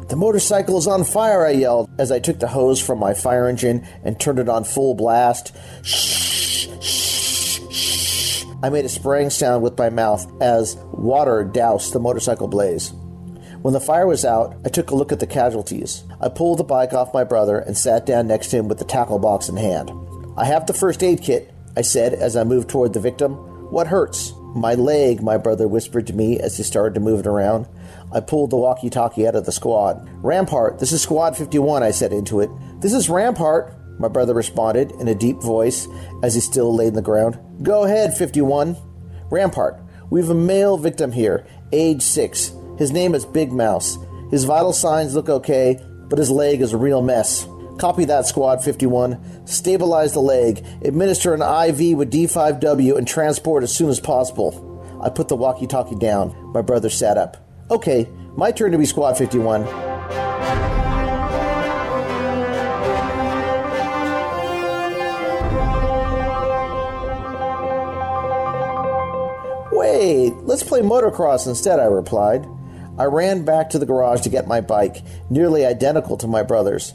The 0.08 0.16
motorcycle 0.16 0.78
is 0.78 0.86
on 0.86 1.04
fire, 1.04 1.44
I 1.44 1.50
yelled 1.50 1.90
as 1.98 2.12
I 2.12 2.20
took 2.20 2.38
the 2.38 2.48
hose 2.48 2.80
from 2.80 2.98
my 2.98 3.14
fire 3.14 3.48
engine 3.48 3.86
and 4.04 4.20
turned 4.20 4.38
it 4.38 4.48
on 4.48 4.62
full 4.64 4.94
blast. 4.94 5.56
Shh. 5.82 6.21
I 8.62 8.70
made 8.70 8.84
a 8.84 8.88
spraying 8.88 9.30
sound 9.30 9.64
with 9.64 9.76
my 9.76 9.90
mouth 9.90 10.30
as 10.40 10.76
water 10.92 11.42
doused 11.42 11.92
the 11.92 11.98
motorcycle 11.98 12.46
blaze. 12.46 12.92
When 13.62 13.74
the 13.74 13.80
fire 13.80 14.06
was 14.06 14.24
out, 14.24 14.56
I 14.64 14.68
took 14.68 14.90
a 14.90 14.94
look 14.94 15.10
at 15.10 15.18
the 15.18 15.26
casualties. 15.26 16.04
I 16.20 16.28
pulled 16.28 16.60
the 16.60 16.64
bike 16.64 16.92
off 16.92 17.12
my 17.12 17.24
brother 17.24 17.58
and 17.58 17.76
sat 17.76 18.06
down 18.06 18.28
next 18.28 18.48
to 18.48 18.58
him 18.58 18.68
with 18.68 18.78
the 18.78 18.84
tackle 18.84 19.18
box 19.18 19.48
in 19.48 19.56
hand. 19.56 19.90
I 20.36 20.44
have 20.44 20.66
the 20.66 20.74
first 20.74 21.02
aid 21.02 21.22
kit, 21.22 21.52
I 21.76 21.82
said 21.82 22.14
as 22.14 22.36
I 22.36 22.44
moved 22.44 22.70
toward 22.70 22.92
the 22.92 23.00
victim. 23.00 23.34
What 23.72 23.88
hurts? 23.88 24.32
My 24.54 24.74
leg, 24.74 25.22
my 25.22 25.38
brother 25.38 25.66
whispered 25.66 26.06
to 26.06 26.12
me 26.12 26.38
as 26.38 26.56
he 26.56 26.62
started 26.62 26.94
to 26.94 27.00
move 27.00 27.20
it 27.20 27.26
around. 27.26 27.66
I 28.12 28.20
pulled 28.20 28.50
the 28.50 28.56
walkie 28.56 28.90
talkie 28.90 29.26
out 29.26 29.34
of 29.34 29.44
the 29.44 29.52
squad. 29.52 30.08
Rampart, 30.22 30.78
this 30.78 30.92
is 30.92 31.02
Squad 31.02 31.36
51, 31.36 31.82
I 31.82 31.90
said 31.90 32.12
into 32.12 32.40
it. 32.40 32.50
This 32.80 32.92
is 32.92 33.08
Rampart, 33.08 33.74
my 33.98 34.08
brother 34.08 34.34
responded 34.34 34.92
in 34.92 35.08
a 35.08 35.14
deep 35.14 35.38
voice 35.38 35.88
as 36.22 36.34
he 36.34 36.40
still 36.40 36.74
lay 36.74 36.86
in 36.86 36.94
the 36.94 37.02
ground. 37.02 37.38
Go 37.62 37.84
ahead, 37.84 38.16
51. 38.16 38.76
Rampart, 39.30 39.80
we 40.10 40.20
have 40.20 40.30
a 40.30 40.34
male 40.34 40.76
victim 40.76 41.12
here, 41.12 41.46
age 41.72 42.02
6. 42.02 42.52
His 42.78 42.92
name 42.92 43.14
is 43.14 43.24
Big 43.24 43.52
Mouse. 43.52 43.98
His 44.30 44.44
vital 44.44 44.72
signs 44.72 45.14
look 45.14 45.28
okay, 45.28 45.78
but 46.08 46.18
his 46.18 46.30
leg 46.30 46.60
is 46.60 46.72
a 46.72 46.78
real 46.78 47.02
mess. 47.02 47.46
Copy 47.78 48.04
that, 48.06 48.26
Squad 48.26 48.62
51. 48.62 49.46
Stabilize 49.46 50.12
the 50.12 50.20
leg, 50.20 50.64
administer 50.84 51.34
an 51.34 51.42
IV 51.42 51.96
with 51.96 52.12
D5W, 52.12 52.96
and 52.96 53.08
transport 53.08 53.62
as 53.62 53.74
soon 53.74 53.88
as 53.88 54.00
possible. 54.00 55.00
I 55.02 55.08
put 55.08 55.28
the 55.28 55.36
walkie 55.36 55.66
talkie 55.66 55.96
down. 55.96 56.52
My 56.52 56.62
brother 56.62 56.90
sat 56.90 57.18
up. 57.18 57.36
Okay, 57.70 58.08
my 58.36 58.52
turn 58.52 58.72
to 58.72 58.78
be 58.78 58.86
Squad 58.86 59.18
51. 59.18 59.91
Let's 70.52 70.62
play 70.62 70.82
motocross 70.82 71.46
instead, 71.46 71.80
I 71.80 71.86
replied. 71.86 72.46
I 72.98 73.04
ran 73.04 73.42
back 73.42 73.70
to 73.70 73.78
the 73.78 73.86
garage 73.86 74.20
to 74.20 74.28
get 74.28 74.46
my 74.46 74.60
bike, 74.60 74.98
nearly 75.30 75.64
identical 75.64 76.18
to 76.18 76.26
my 76.26 76.42
brother's. 76.42 76.92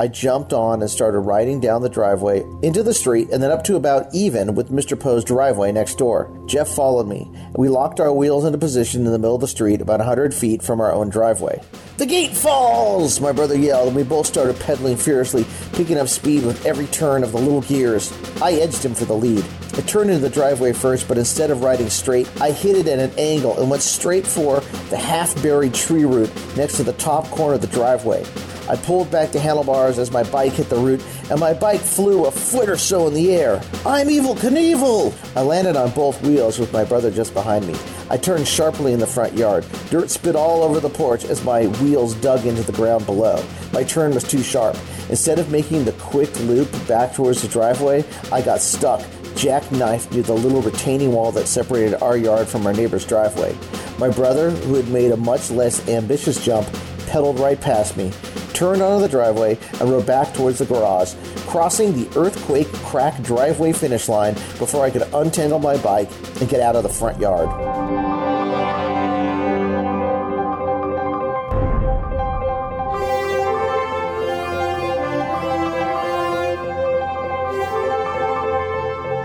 I 0.00 0.08
jumped 0.08 0.54
on 0.54 0.80
and 0.80 0.90
started 0.90 1.18
riding 1.18 1.60
down 1.60 1.82
the 1.82 1.90
driveway 1.90 2.42
into 2.62 2.82
the 2.82 2.94
street 2.94 3.28
and 3.30 3.42
then 3.42 3.50
up 3.50 3.62
to 3.64 3.76
about 3.76 4.06
even 4.14 4.54
with 4.54 4.70
Mr. 4.70 4.98
Poe's 4.98 5.24
driveway 5.24 5.72
next 5.72 5.98
door. 5.98 6.34
Jeff 6.46 6.68
followed 6.68 7.06
me. 7.06 7.30
We 7.54 7.68
locked 7.68 8.00
our 8.00 8.10
wheels 8.10 8.46
into 8.46 8.56
position 8.56 9.04
in 9.04 9.12
the 9.12 9.18
middle 9.18 9.34
of 9.34 9.42
the 9.42 9.46
street 9.46 9.82
about 9.82 10.00
a 10.00 10.08
100 10.08 10.32
feet 10.32 10.62
from 10.62 10.80
our 10.80 10.90
own 10.90 11.10
driveway. 11.10 11.60
The 11.98 12.06
gate 12.06 12.30
falls! 12.30 13.20
My 13.20 13.32
brother 13.32 13.58
yelled, 13.58 13.88
and 13.88 13.96
we 13.96 14.02
both 14.02 14.26
started 14.26 14.58
pedaling 14.58 14.96
furiously, 14.96 15.44
picking 15.74 15.98
up 15.98 16.08
speed 16.08 16.46
with 16.46 16.64
every 16.64 16.86
turn 16.86 17.22
of 17.22 17.32
the 17.32 17.38
little 17.38 17.60
gears. 17.60 18.10
I 18.40 18.52
edged 18.52 18.82
him 18.82 18.94
for 18.94 19.04
the 19.04 19.12
lead. 19.12 19.44
I 19.74 19.82
turned 19.82 20.08
into 20.08 20.22
the 20.22 20.30
driveway 20.30 20.72
first, 20.72 21.08
but 21.08 21.18
instead 21.18 21.50
of 21.50 21.62
riding 21.62 21.90
straight, 21.90 22.26
I 22.40 22.52
hit 22.52 22.74
it 22.74 22.88
at 22.88 22.98
an 22.98 23.12
angle 23.18 23.60
and 23.60 23.68
went 23.68 23.82
straight 23.82 24.26
for 24.26 24.60
the 24.88 24.96
half 24.96 25.34
buried 25.42 25.74
tree 25.74 26.06
root 26.06 26.32
next 26.56 26.78
to 26.78 26.84
the 26.84 26.94
top 26.94 27.26
corner 27.26 27.56
of 27.56 27.60
the 27.60 27.66
driveway. 27.66 28.24
I 28.70 28.76
pulled 28.76 29.10
back 29.10 29.32
the 29.32 29.40
handlebars 29.40 29.98
as 29.98 30.12
my 30.12 30.22
bike 30.22 30.52
hit 30.52 30.68
the 30.68 30.76
root, 30.76 31.04
and 31.28 31.40
my 31.40 31.52
bike 31.52 31.80
flew 31.80 32.26
a 32.26 32.30
foot 32.30 32.68
or 32.68 32.76
so 32.76 33.08
in 33.08 33.14
the 33.14 33.34
air. 33.34 33.56
I'm 33.84 34.06
Evel 34.06 34.38
Knievel! 34.38 35.12
I 35.36 35.40
landed 35.40 35.74
on 35.74 35.90
both 35.90 36.22
wheels 36.22 36.60
with 36.60 36.72
my 36.72 36.84
brother 36.84 37.10
just 37.10 37.34
behind 37.34 37.66
me. 37.66 37.74
I 38.10 38.16
turned 38.16 38.46
sharply 38.46 38.92
in 38.92 39.00
the 39.00 39.08
front 39.08 39.36
yard. 39.36 39.66
Dirt 39.90 40.08
spit 40.08 40.36
all 40.36 40.62
over 40.62 40.78
the 40.78 40.88
porch 40.88 41.24
as 41.24 41.42
my 41.42 41.66
wheels 41.82 42.14
dug 42.14 42.46
into 42.46 42.62
the 42.62 42.70
ground 42.70 43.06
below. 43.06 43.44
My 43.72 43.82
turn 43.82 44.14
was 44.14 44.22
too 44.22 44.40
sharp. 44.40 44.76
Instead 45.08 45.40
of 45.40 45.50
making 45.50 45.84
the 45.84 45.92
quick 45.94 46.32
loop 46.38 46.70
back 46.86 47.12
towards 47.12 47.42
the 47.42 47.48
driveway, 47.48 48.04
I 48.30 48.40
got 48.40 48.60
stuck 48.60 49.00
jackknifed 49.34 50.12
near 50.12 50.22
the 50.22 50.32
little 50.32 50.62
retaining 50.62 51.10
wall 51.10 51.32
that 51.32 51.48
separated 51.48 52.00
our 52.00 52.16
yard 52.16 52.46
from 52.46 52.64
our 52.68 52.72
neighbor's 52.72 53.04
driveway. 53.04 53.52
My 53.98 54.10
brother, 54.10 54.50
who 54.50 54.74
had 54.74 54.86
made 54.86 55.10
a 55.10 55.16
much 55.16 55.50
less 55.50 55.88
ambitious 55.88 56.44
jump, 56.44 56.68
pedaled 57.08 57.40
right 57.40 57.60
past 57.60 57.96
me, 57.96 58.12
turned 58.60 58.82
onto 58.82 59.00
the 59.00 59.08
driveway, 59.08 59.56
and 59.80 59.88
rode 59.88 60.04
back 60.04 60.34
towards 60.34 60.58
the 60.58 60.66
garage, 60.66 61.14
crossing 61.46 61.94
the 61.94 62.06
earthquake 62.18 62.70
crack 62.84 63.18
driveway 63.22 63.72
finish 63.72 64.06
line 64.06 64.34
before 64.58 64.84
I 64.84 64.90
could 64.90 65.08
untangle 65.14 65.58
my 65.58 65.78
bike 65.78 66.10
and 66.40 66.48
get 66.50 66.60
out 66.60 66.76
of 66.76 66.82
the 66.82 66.90
front 66.90 67.18
yard. 67.18 68.09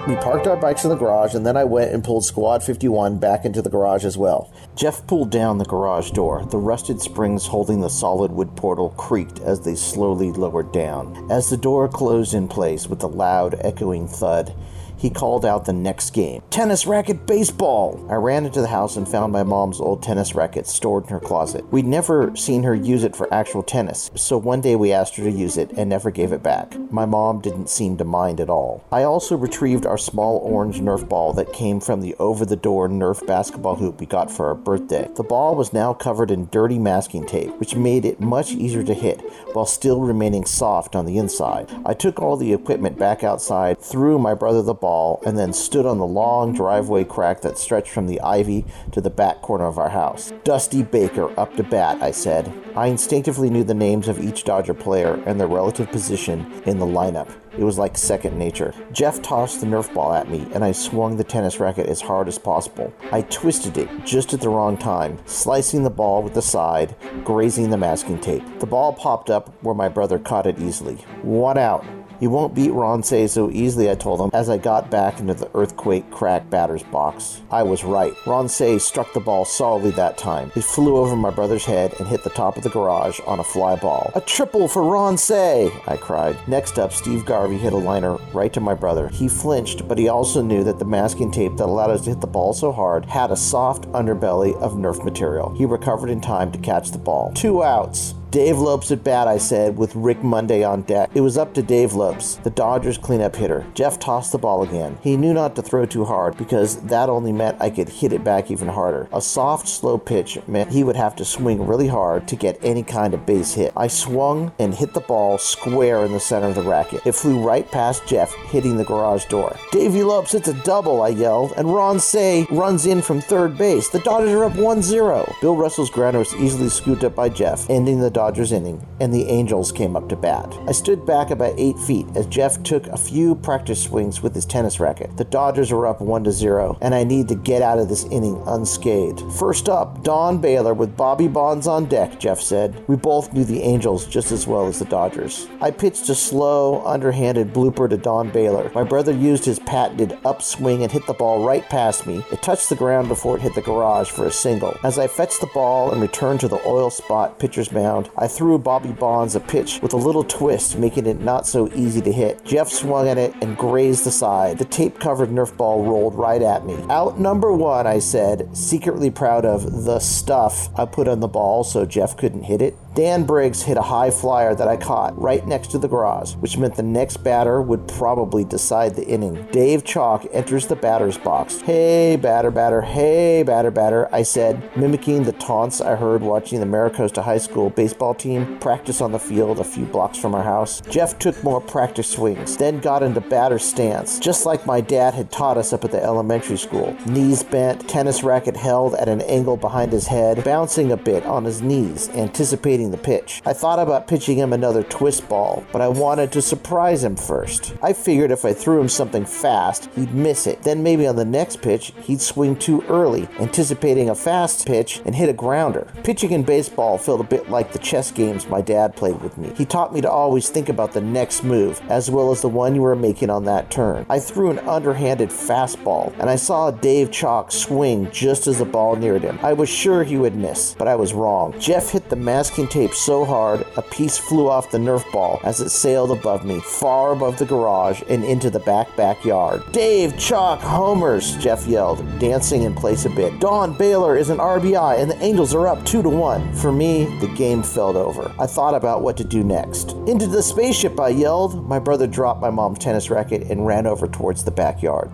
We 0.08 0.16
parked 0.18 0.46
our 0.46 0.56
bikes 0.56 0.84
in 0.84 0.92
the 0.92 0.96
garage, 0.96 1.34
and 1.34 1.44
then 1.44 1.58
I 1.58 1.64
went 1.64 1.92
and 1.92 2.04
pulled 2.04 2.26
Squad 2.26 2.62
51 2.62 3.18
back 3.18 3.44
into 3.44 3.64
the 3.64 3.72
garage 3.72 4.06
as 4.06 4.16
well. 4.16 4.54
Jeff 4.76 5.08
pulled 5.08 5.32
down 5.32 5.58
the 5.58 5.66
garage 5.66 6.12
door. 6.12 6.46
The 6.46 6.60
rusted 6.60 7.02
springs 7.02 7.48
holding 7.48 7.82
the 7.82 7.90
solid 7.90 8.32
wood 8.32 8.56
portal 8.56 8.92
creaked 8.92 9.40
as 9.40 9.62
they 9.62 9.74
slowly 9.74 10.32
lowered 10.32 10.72
down. 10.72 11.32
As 11.32 11.50
the 11.50 11.58
door 11.58 11.88
closed 11.88 12.36
in 12.36 12.48
place 12.48 12.86
with 12.86 13.02
a 13.02 13.08
loud, 13.08 13.56
echoing 13.62 14.08
thud, 14.08 14.54
he 14.98 15.10
called 15.10 15.46
out 15.46 15.66
the 15.66 15.74
next 15.74 16.12
game 16.12 16.42
Tennis 16.50 16.88
racket 16.88 17.26
baseball! 17.26 18.06
I 18.10 18.16
ran 18.16 18.46
into 18.46 18.62
the 18.62 18.68
house 18.68 18.96
and 18.96 19.08
found 19.08 19.34
my 19.34 19.44
mom's 19.44 19.82
old 19.82 20.02
tennis 20.02 20.36
racket 20.36 20.68
stored 20.68 21.04
in 21.04 21.10
her 21.10 21.20
closet. 21.20 21.66
We'd 21.72 21.86
never 21.86 22.36
seen 22.36 22.64
her 22.64 22.74
use 22.74 23.04
it 23.04 23.16
for 23.16 23.34
actual 23.34 23.64
tennis, 23.64 24.10
so 24.16 24.38
one 24.38 24.62
day 24.62 24.76
we 24.76 24.94
asked 24.94 25.16
her 25.18 25.24
to 25.24 25.32
use 25.32 25.58
it 25.58 25.72
and 25.72 25.90
never 25.90 26.12
gave 26.12 26.32
it 26.32 26.42
back. 26.42 26.78
My 26.92 27.06
mom 27.06 27.42
didn't 27.42 27.70
seem 27.70 27.98
to 27.98 28.06
mind 28.06 28.40
at 28.40 28.50
all. 28.50 28.84
I 28.92 29.04
also 29.04 29.36
retrieved 29.36 29.86
our 29.86 29.98
small 29.98 30.38
orange 30.38 30.80
Nerf 30.80 31.08
ball 31.10 31.34
that 31.34 31.52
came 31.52 31.80
from 31.80 32.02
the 32.02 32.16
over 32.20 32.46
the 32.46 32.56
door 32.56 32.88
Nerf 32.88 33.26
basketball 33.28 33.76
hoop 33.76 34.00
we 34.00 34.06
got 34.06 34.32
for 34.32 34.48
our 34.48 34.56
birthday. 34.56 35.10
The 35.16 35.24
ball 35.24 35.56
was 35.56 35.74
now 35.74 35.94
covered 35.94 36.32
in 36.32 36.48
dirty 36.52 36.80
masking 36.80 37.26
tape, 37.26 37.58
which 37.60 37.76
made 37.76 38.06
it 38.06 38.20
much 38.20 38.52
easier 38.52 38.84
to 38.84 38.94
hit 38.94 39.20
while 39.54 39.66
still 39.66 40.02
remaining 40.02 40.46
soft 40.46 40.96
on 40.96 41.06
the 41.06 41.18
inside. 41.18 41.70
I 41.86 41.94
took 41.94 42.22
all 42.22 42.38
the 42.38 42.54
equipment 42.54 42.98
back 42.98 43.24
outside, 43.24 43.80
threw 43.80 44.18
my 44.18 44.34
brother 44.34 44.62
the 44.62 44.74
ball, 44.74 44.85
and 45.26 45.38
then 45.38 45.54
stood 45.54 45.86
on 45.86 45.98
the 45.98 46.06
long 46.06 46.54
driveway 46.54 47.04
crack 47.04 47.42
that 47.42 47.58
stretched 47.58 47.90
from 47.90 48.08
the 48.08 48.22
ivy 48.22 48.66
to 48.92 49.02
the 49.02 49.10
back 49.10 49.42
corner 49.42 49.66
of 49.66 49.78
our 49.78 49.90
house. 49.90 50.32
Dusty 50.44 50.84
Baker 50.84 51.38
up 51.40 51.56
to 51.56 51.64
bat, 51.64 52.02
I 52.02 52.12
said. 52.12 52.52
I 52.76 52.88
instinctively 52.88 53.50
knew 53.50 53.64
the 53.64 53.74
names 53.74 54.08
of 54.08 54.20
each 54.20 54.44
Dodger 54.44 54.74
player 54.74 55.22
and 55.26 55.40
their 55.40 55.48
relative 55.48 55.90
position 55.92 56.52
in 56.66 56.80
the 56.80 56.86
lineup. 56.86 57.30
It 57.58 57.64
was 57.64 57.78
like 57.78 57.98
second 57.98 58.38
nature. 58.38 58.74
Jeff 58.92 59.22
tossed 59.22 59.62
the 59.62 59.66
Nerf 59.66 59.94
ball 59.94 60.14
at 60.14 60.30
me, 60.30 60.46
and 60.54 60.64
I 60.64 60.74
swung 60.74 61.16
the 61.16 61.24
tennis 61.24 61.60
racket 61.60 61.88
as 61.88 62.02
hard 62.02 62.28
as 62.28 62.38
possible. 62.38 62.94
I 63.12 63.22
twisted 63.22 63.78
it 63.78 63.90
just 64.06 64.34
at 64.34 64.42
the 64.42 64.50
wrong 64.50 64.78
time, 64.78 65.20
slicing 65.26 65.84
the 65.84 65.90
ball 65.90 66.22
with 66.22 66.34
the 66.34 66.42
side, 66.42 66.96
grazing 67.24 67.70
the 67.70 67.78
masking 67.78 68.20
tape. 68.20 68.44
The 68.60 68.66
ball 68.66 68.92
popped 68.92 69.30
up 69.30 69.54
where 69.64 69.76
my 69.76 69.88
brother 69.88 70.20
caught 70.20 70.48
it 70.48 70.60
easily. 70.60 70.96
One 71.22 71.58
out. 71.58 71.86
You 72.26 72.32
won't 72.32 72.56
beat 72.56 72.72
Ron 72.72 73.04
Cey 73.04 73.28
so 73.28 73.52
easily, 73.52 73.92
I 73.92 73.94
told 73.94 74.20
him 74.20 74.32
as 74.34 74.50
I 74.50 74.58
got 74.58 74.90
back 74.90 75.20
into 75.20 75.36
the 75.36 75.48
earthquake 75.54 76.10
crack 76.10 76.50
batter's 76.50 76.82
box. 76.82 77.44
I 77.52 77.62
was 77.62 77.84
right. 77.84 78.16
Ron 78.26 78.50
Cey 78.50 78.80
struck 78.80 79.14
the 79.14 79.20
ball 79.20 79.46
solidly 79.46 79.92
that 79.92 80.18
time. 80.18 80.52
It 80.56 80.64
flew 80.64 80.98
over 80.98 81.16
my 81.16 81.30
brother's 81.30 81.66
head 81.66 81.94
and 82.00 82.08
hit 82.08 82.24
the 82.24 82.32
top 82.32 82.58
of 82.58 82.64
the 82.64 82.72
garage 82.72 83.20
on 83.28 83.40
a 83.40 83.44
fly 83.44 83.76
ball. 83.76 84.12
A 84.16 84.22
triple 84.22 84.68
for 84.68 84.82
Ron 84.82 85.20
Cey! 85.20 85.70
I 85.86 85.98
cried. 85.98 86.36
Next 86.48 86.80
up, 86.80 86.94
Steve 86.94 87.28
Garvey 87.28 87.60
hit 87.60 87.74
a 87.74 87.78
liner 87.78 88.16
right 88.34 88.52
to 88.54 88.60
my 88.60 88.74
brother. 88.74 89.08
He 89.10 89.28
flinched, 89.28 89.88
but 89.88 90.00
he 90.00 90.08
also 90.08 90.42
knew 90.42 90.64
that 90.64 90.80
the 90.80 90.86
masking 90.86 91.30
tape 91.30 91.58
that 91.58 91.66
allowed 91.66 91.92
us 91.92 92.06
to 92.06 92.10
hit 92.10 92.22
the 92.22 92.26
ball 92.26 92.54
so 92.54 92.72
hard 92.72 93.06
had 93.06 93.30
a 93.30 93.38
soft 93.38 93.84
underbelly 93.90 94.60
of 94.60 94.74
Nerf 94.74 95.06
material. 95.06 95.54
He 95.54 95.66
recovered 95.66 96.10
in 96.10 96.22
time 96.22 96.52
to 96.54 96.58
catch 96.58 96.90
the 96.90 96.98
ball. 96.98 97.34
Two 97.36 97.62
outs. 97.62 98.16
Dave 98.36 98.58
Lopes 98.58 98.92
at 98.92 99.02
bat, 99.02 99.30
I 99.30 99.38
said, 99.38 99.78
with 99.78 99.96
Rick 99.96 100.22
Monday 100.22 100.62
on 100.62 100.82
deck. 100.82 101.10
It 101.14 101.22
was 101.22 101.38
up 101.38 101.54
to 101.54 101.64
Dave 101.64 101.94
Lopes, 101.94 102.36
the 102.44 102.50
Dodgers 102.50 102.98
cleanup 102.98 103.34
hitter. 103.34 103.66
Jeff 103.74 103.98
tossed 103.98 104.34
the 104.34 104.38
ball 104.38 104.62
again. 104.62 104.98
He 105.02 105.16
knew 105.16 105.34
not 105.34 105.56
to 105.56 105.62
throw 105.62 105.86
too 105.86 106.04
hard 106.04 106.36
because 106.36 106.82
that 106.82 107.08
only 107.08 107.32
meant 107.32 107.62
I 107.62 107.70
could 107.70 107.88
hit 107.88 108.12
it 108.12 108.26
back 108.26 108.52
even 108.52 108.68
harder. 108.68 109.08
A 109.14 109.22
soft, 109.22 109.70
slow 109.70 109.98
pitch 109.98 110.38
meant 110.50 110.74
he 110.74 110.84
would 110.84 110.98
have 110.98 111.16
to 111.16 111.24
swing 111.24 111.66
really 111.66 111.88
hard 111.88 112.28
to 112.28 112.36
get 112.36 112.60
any 112.62 112.84
kind 112.84 113.14
of 113.14 113.26
base 113.26 113.54
hit. 113.54 113.72
I 113.78 113.88
swung 113.88 114.52
and 114.60 114.76
hit 114.76 114.94
the 114.94 115.00
ball 115.00 115.38
square 115.38 116.04
in 116.04 116.12
the 116.12 116.20
center 116.20 116.48
of 116.48 116.56
the 116.56 116.62
racket. 116.62 117.06
It 117.06 117.16
flew 117.16 117.40
right 117.40 117.72
past 117.72 118.06
Jeff, 118.06 118.34
hitting 118.50 118.76
the 118.76 118.84
garage 118.84 119.24
door. 119.28 119.56
Davey 119.72 120.04
Lopes 120.04 120.34
hits 120.34 120.50
a 120.50 120.64
double, 120.66 121.02
I 121.04 121.08
yelled, 121.08 121.54
and 121.56 121.74
Ron 121.74 122.02
Cey 122.02 122.48
runs 122.52 122.86
in 122.86 123.02
from 123.02 123.22
third 123.22 123.58
base. 123.58 123.88
The 123.88 124.00
Dodgers 124.00 124.32
are 124.32 124.44
up 124.44 124.58
1 124.58 124.82
0. 124.82 125.34
Bill 125.40 125.56
Russell's 125.56 125.90
grounder 125.90 126.20
was 126.20 126.36
easily 126.36 126.68
scooped 126.68 127.06
up 127.06 127.16
by 127.16 127.30
Jeff, 127.30 127.70
ending 127.70 128.02
the 128.02 128.10
Dodgers 128.10 128.25
inning, 128.52 128.86
and 129.00 129.14
the 129.14 129.28
Angels 129.28 129.72
came 129.72 129.96
up 129.96 130.10
to 130.10 130.16
bat. 130.16 130.54
I 130.68 130.72
stood 130.72 131.06
back 131.06 131.30
about 131.30 131.54
eight 131.58 131.78
feet 131.80 132.08
as 132.16 132.26
Jeff 132.28 132.62
took 132.64 132.88
a 132.88 132.98
few 132.98 133.36
practice 133.36 133.84
swings 133.84 134.22
with 134.22 134.34
his 134.34 134.46
tennis 134.46 134.80
racket. 134.80 135.16
The 135.18 135.24
Dodgers 135.26 135.72
were 135.72 135.88
up 135.88 136.02
1 136.02 136.24
to 136.26 136.32
0, 136.32 136.78
and 136.82 136.96
I 136.96 137.04
need 137.04 137.28
to 137.30 137.36
get 137.36 137.62
out 137.62 137.80
of 137.80 137.90
this 137.90 138.06
inning 138.06 138.42
unscathed. 138.48 139.22
First 139.34 139.70
up, 139.70 140.04
Don 140.04 140.40
Baylor 140.40 140.74
with 140.74 140.98
Bobby 140.98 141.28
Bonds 141.28 141.68
on 141.68 141.86
deck, 141.86 142.20
Jeff 142.20 142.40
said. 142.40 142.84
We 142.88 142.96
both 142.96 143.34
knew 143.34 143.44
the 143.44 143.62
Angels 143.62 144.06
just 144.06 144.32
as 144.32 144.48
well 144.48 144.68
as 144.68 144.80
the 144.80 144.86
Dodgers. 144.86 145.48
I 145.62 145.72
pitched 145.72 146.10
a 146.10 146.16
slow, 146.16 146.86
underhanded 146.86 147.54
blooper 147.54 147.90
to 147.90 147.98
Don 147.98 148.30
Baylor. 148.30 148.72
My 148.74 148.84
brother 148.84 149.12
used 149.12 149.46
his 149.46 149.60
patented 149.60 150.18
upswing 150.26 150.84
and 150.84 150.92
hit 150.92 151.06
the 151.08 151.14
ball 151.14 151.46
right 151.46 151.68
past 151.70 152.08
me. 152.08 152.24
It 152.32 152.42
touched 152.42 152.70
the 152.70 152.76
ground 152.76 153.08
before 153.08 153.38
it 153.38 153.42
hit 153.42 153.56
the 153.56 153.62
garage 153.62 154.10
for 154.10 154.26
a 154.26 154.32
single. 154.32 154.78
As 154.84 154.98
I 154.98 155.08
fetched 155.08 155.42
the 155.42 155.50
ball 155.54 155.92
and 155.92 156.02
returned 156.02 156.40
to 156.42 156.48
the 156.48 156.66
oil 156.68 156.90
spot 156.90 157.40
pitcher's 157.40 157.72
mound, 157.72 158.10
I 158.18 158.28
threw 158.28 158.58
Bobby 158.58 158.94
Bonds 158.94 159.36
a 159.36 159.42
pitch 159.42 159.80
with 159.82 159.94
a 159.94 159.98
little 159.98 160.24
twist, 160.24 160.78
making 160.78 161.06
it 161.06 161.20
not 161.20 161.46
so 161.46 161.70
easy 161.74 162.02
to 162.02 162.12
hit. 162.12 162.46
Jeff 162.46 162.70
swung 162.70 163.10
at 163.10 163.18
it 163.18 163.34
and 163.42 163.58
grazed 163.58 164.06
the 164.06 164.12
side. 164.12 164.58
The 164.58 164.66
tape 164.66 165.00
covered 165.00 165.30
Nerf 165.30 165.56
ball 165.58 165.84
rolled 165.84 166.16
right 166.16 166.42
at 166.42 166.66
me. 166.66 166.78
Out 166.90 167.20
number 167.20 167.52
one, 167.52 167.86
I 167.86 168.00
said, 168.00 168.56
secretly 168.56 169.12
proud 169.12 169.44
of 169.44 169.84
the 169.84 170.00
stuff 170.00 170.70
I 170.80 170.86
put 170.86 171.08
on 171.10 171.20
the 171.20 171.28
ball 171.28 171.64
so 171.66 171.86
Jeff 171.86 172.16
couldn't 172.16 172.44
hit 172.44 172.62
it. 172.62 172.76
Dan 172.96 173.26
Briggs 173.26 173.62
hit 173.62 173.76
a 173.76 173.82
high 173.82 174.10
flyer 174.10 174.56
that 174.56 174.70
I 174.70 174.78
caught 174.78 175.22
right 175.22 175.46
next 175.46 175.70
to 175.72 175.78
the 175.78 175.90
garage, 175.90 176.36
which 176.36 176.58
meant 176.58 176.78
the 176.78 176.82
next 176.82 177.18
batter 177.18 177.62
would 177.62 177.90
probably 177.90 178.46
decide 178.46 178.96
the 178.96 179.06
inning. 179.06 179.46
Dave 179.52 179.84
Chalk 179.84 180.26
enters 180.32 180.68
the 180.68 180.78
batter's 180.78 181.18
box. 181.18 181.60
Hey, 181.60 182.16
batter, 182.16 182.52
batter, 182.52 182.82
hey, 182.82 183.44
batter, 183.44 183.70
batter, 183.70 184.08
I 184.16 184.24
said, 184.24 184.78
mimicking 184.78 185.24
the 185.24 185.34
taunts 185.34 185.82
I 185.82 185.98
heard 185.98 186.22
watching 186.22 186.62
the 186.62 186.66
Mira 186.66 186.90
Costa 186.90 187.22
High 187.22 187.40
School 187.40 187.70
baseball 187.70 188.14
team 188.14 188.58
practice 188.60 189.02
on 189.02 189.12
the 189.12 189.20
field 189.20 189.60
a 189.60 189.66
few 189.66 189.84
blocks 189.84 190.18
from 190.18 190.34
our 190.34 190.44
house. 190.44 190.80
Jeff 190.90 191.20
took 191.20 191.44
more 191.44 191.60
practice 191.60 192.08
swings, 192.08 192.56
then 192.56 192.80
got 192.80 193.04
into 193.04 193.20
batter's 193.20 193.66
stance, 193.66 194.20
just 194.20 194.46
like 194.46 194.66
my 194.66 194.80
dad 194.80 195.14
had 195.14 195.34
taught 195.34 195.58
us 195.58 195.74
up 195.74 195.84
at 195.84 195.92
the 195.92 196.02
elementary 196.02 196.58
school. 196.58 196.96
Knees 197.08 197.44
bent, 197.44 197.90
tennis 197.90 198.24
racket 198.24 198.56
held 198.56 198.94
at 198.96 199.10
an 199.10 199.20
angle 199.24 199.58
behind 199.58 199.92
his 199.92 200.08
head, 200.08 200.46
bouncing 200.46 200.94
a 200.94 200.98
bit 200.98 201.26
on 201.26 201.44
his 201.44 201.62
knees, 201.62 202.08
anticipating 202.12 202.85
the 202.92 202.98
pitch. 202.98 203.42
I 203.46 203.54
thought 203.54 203.80
about 203.80 204.08
pitching 204.08 204.38
him 204.38 204.54
another 204.54 204.84
twist 204.84 205.28
ball, 205.30 205.66
but 205.72 205.82
I 205.82 205.88
wanted 205.88 206.32
to 206.34 206.42
surprise 206.42 207.04
him 207.04 207.16
first. 207.16 207.74
I 207.82 207.94
figured 207.94 208.32
if 208.32 208.46
I 208.46 208.54
threw 208.54 208.80
him 208.80 208.90
something 208.90 209.26
fast, 209.26 209.90
he'd 209.96 210.14
miss 210.14 210.48
it. 210.48 210.64
Then 210.64 210.84
maybe 210.84 211.08
on 211.08 211.16
the 211.16 211.26
next 211.26 211.62
pitch, 211.62 211.94
he'd 212.04 212.22
swing 212.22 212.56
too 212.56 212.82
early, 212.84 213.28
anticipating 213.40 214.10
a 214.10 214.16
fast 214.16 214.66
pitch 214.66 215.02
and 215.06 215.16
hit 215.16 215.30
a 215.30 215.34
grounder. 215.34 215.88
Pitching 216.04 216.32
in 216.32 216.44
baseball 216.44 216.98
felt 216.98 217.22
a 217.22 217.24
bit 217.24 217.50
like 217.50 217.72
the 217.72 217.80
chess 217.80 218.12
games 218.12 218.48
my 218.48 218.62
dad 218.62 218.96
played 218.96 219.22
with 219.22 219.38
me. 219.38 219.54
He 219.56 219.66
taught 219.66 219.94
me 219.94 220.02
to 220.02 220.10
always 220.10 220.50
think 220.50 220.70
about 220.70 220.94
the 220.94 221.02
next 221.02 221.44
move, 221.44 221.82
as 221.90 222.10
well 222.10 222.32
as 222.32 222.42
the 222.42 222.50
one 222.50 222.76
you 222.76 222.82
were 222.82 222.96
making 222.96 223.30
on 223.30 223.46
that 223.46 223.72
turn. 223.72 224.06
I 224.10 224.20
threw 224.20 224.50
an 224.50 224.60
underhanded 224.60 225.30
fastball, 225.30 226.14
and 226.20 226.30
I 226.30 226.36
saw 226.36 226.72
Dave 226.72 227.12
Chalk 227.12 227.52
swing 227.52 228.10
just 228.12 228.48
as 228.48 228.60
the 228.60 228.66
ball 228.66 228.96
neared 228.96 229.24
him. 229.24 229.40
I 229.42 229.54
was 229.54 229.70
sure 229.70 230.04
he 230.04 230.18
would 230.18 230.36
miss, 230.36 230.76
but 230.78 230.88
I 230.88 230.96
was 230.96 231.14
wrong. 231.14 231.54
Jeff 231.60 231.92
hit 231.92 232.10
the 232.10 232.16
masking 232.16 232.68
so 232.94 233.24
hard, 233.24 233.66
a 233.78 233.82
piece 233.82 234.18
flew 234.18 234.50
off 234.50 234.70
the 234.70 234.78
Nerf 234.78 235.10
ball 235.12 235.40
as 235.44 235.62
it 235.62 235.70
sailed 235.70 236.12
above 236.12 236.46
me, 236.46 236.60
far 236.60 237.14
above 237.14 237.40
the 237.40 237.46
garage 237.46 238.02
and 238.10 238.24
into 238.26 238.50
the 238.50 238.60
back 238.60 238.96
backyard. 238.98 239.64
Dave 239.72 240.18
Chalk 240.20 240.60
homers, 240.60 241.38
Jeff 241.38 241.66
yelled, 241.68 242.04
dancing 242.20 242.64
in 242.64 242.74
place 242.74 243.06
a 243.06 243.10
bit. 243.10 243.40
Don 243.40 243.78
Baylor 243.78 244.18
is 244.18 244.30
an 244.30 244.40
RBI 244.40 245.00
and 245.00 245.10
the 245.10 245.22
Angels 245.24 245.54
are 245.54 245.68
up 245.68 245.86
2 245.86 246.04
to 246.04 246.10
1. 246.10 246.54
For 246.56 246.72
me, 246.72 247.06
the 247.20 247.34
game 247.36 247.64
fell 247.64 247.96
over. 247.96 248.34
I 248.38 248.46
thought 248.46 248.76
about 248.76 249.02
what 249.02 249.16
to 249.18 249.24
do 249.24 249.44
next. 249.44 249.92
Into 250.08 250.28
the 250.28 250.44
spaceship, 250.44 251.00
I 251.00 251.10
yelled. 251.10 251.68
My 251.68 251.80
brother 251.80 252.08
dropped 252.08 252.42
my 252.42 252.50
mom's 252.50 252.80
tennis 252.80 253.10
racket 253.10 253.50
and 253.50 253.66
ran 253.66 253.88
over 253.88 254.08
towards 254.08 254.44
the 254.44 254.52
backyard. 254.52 255.10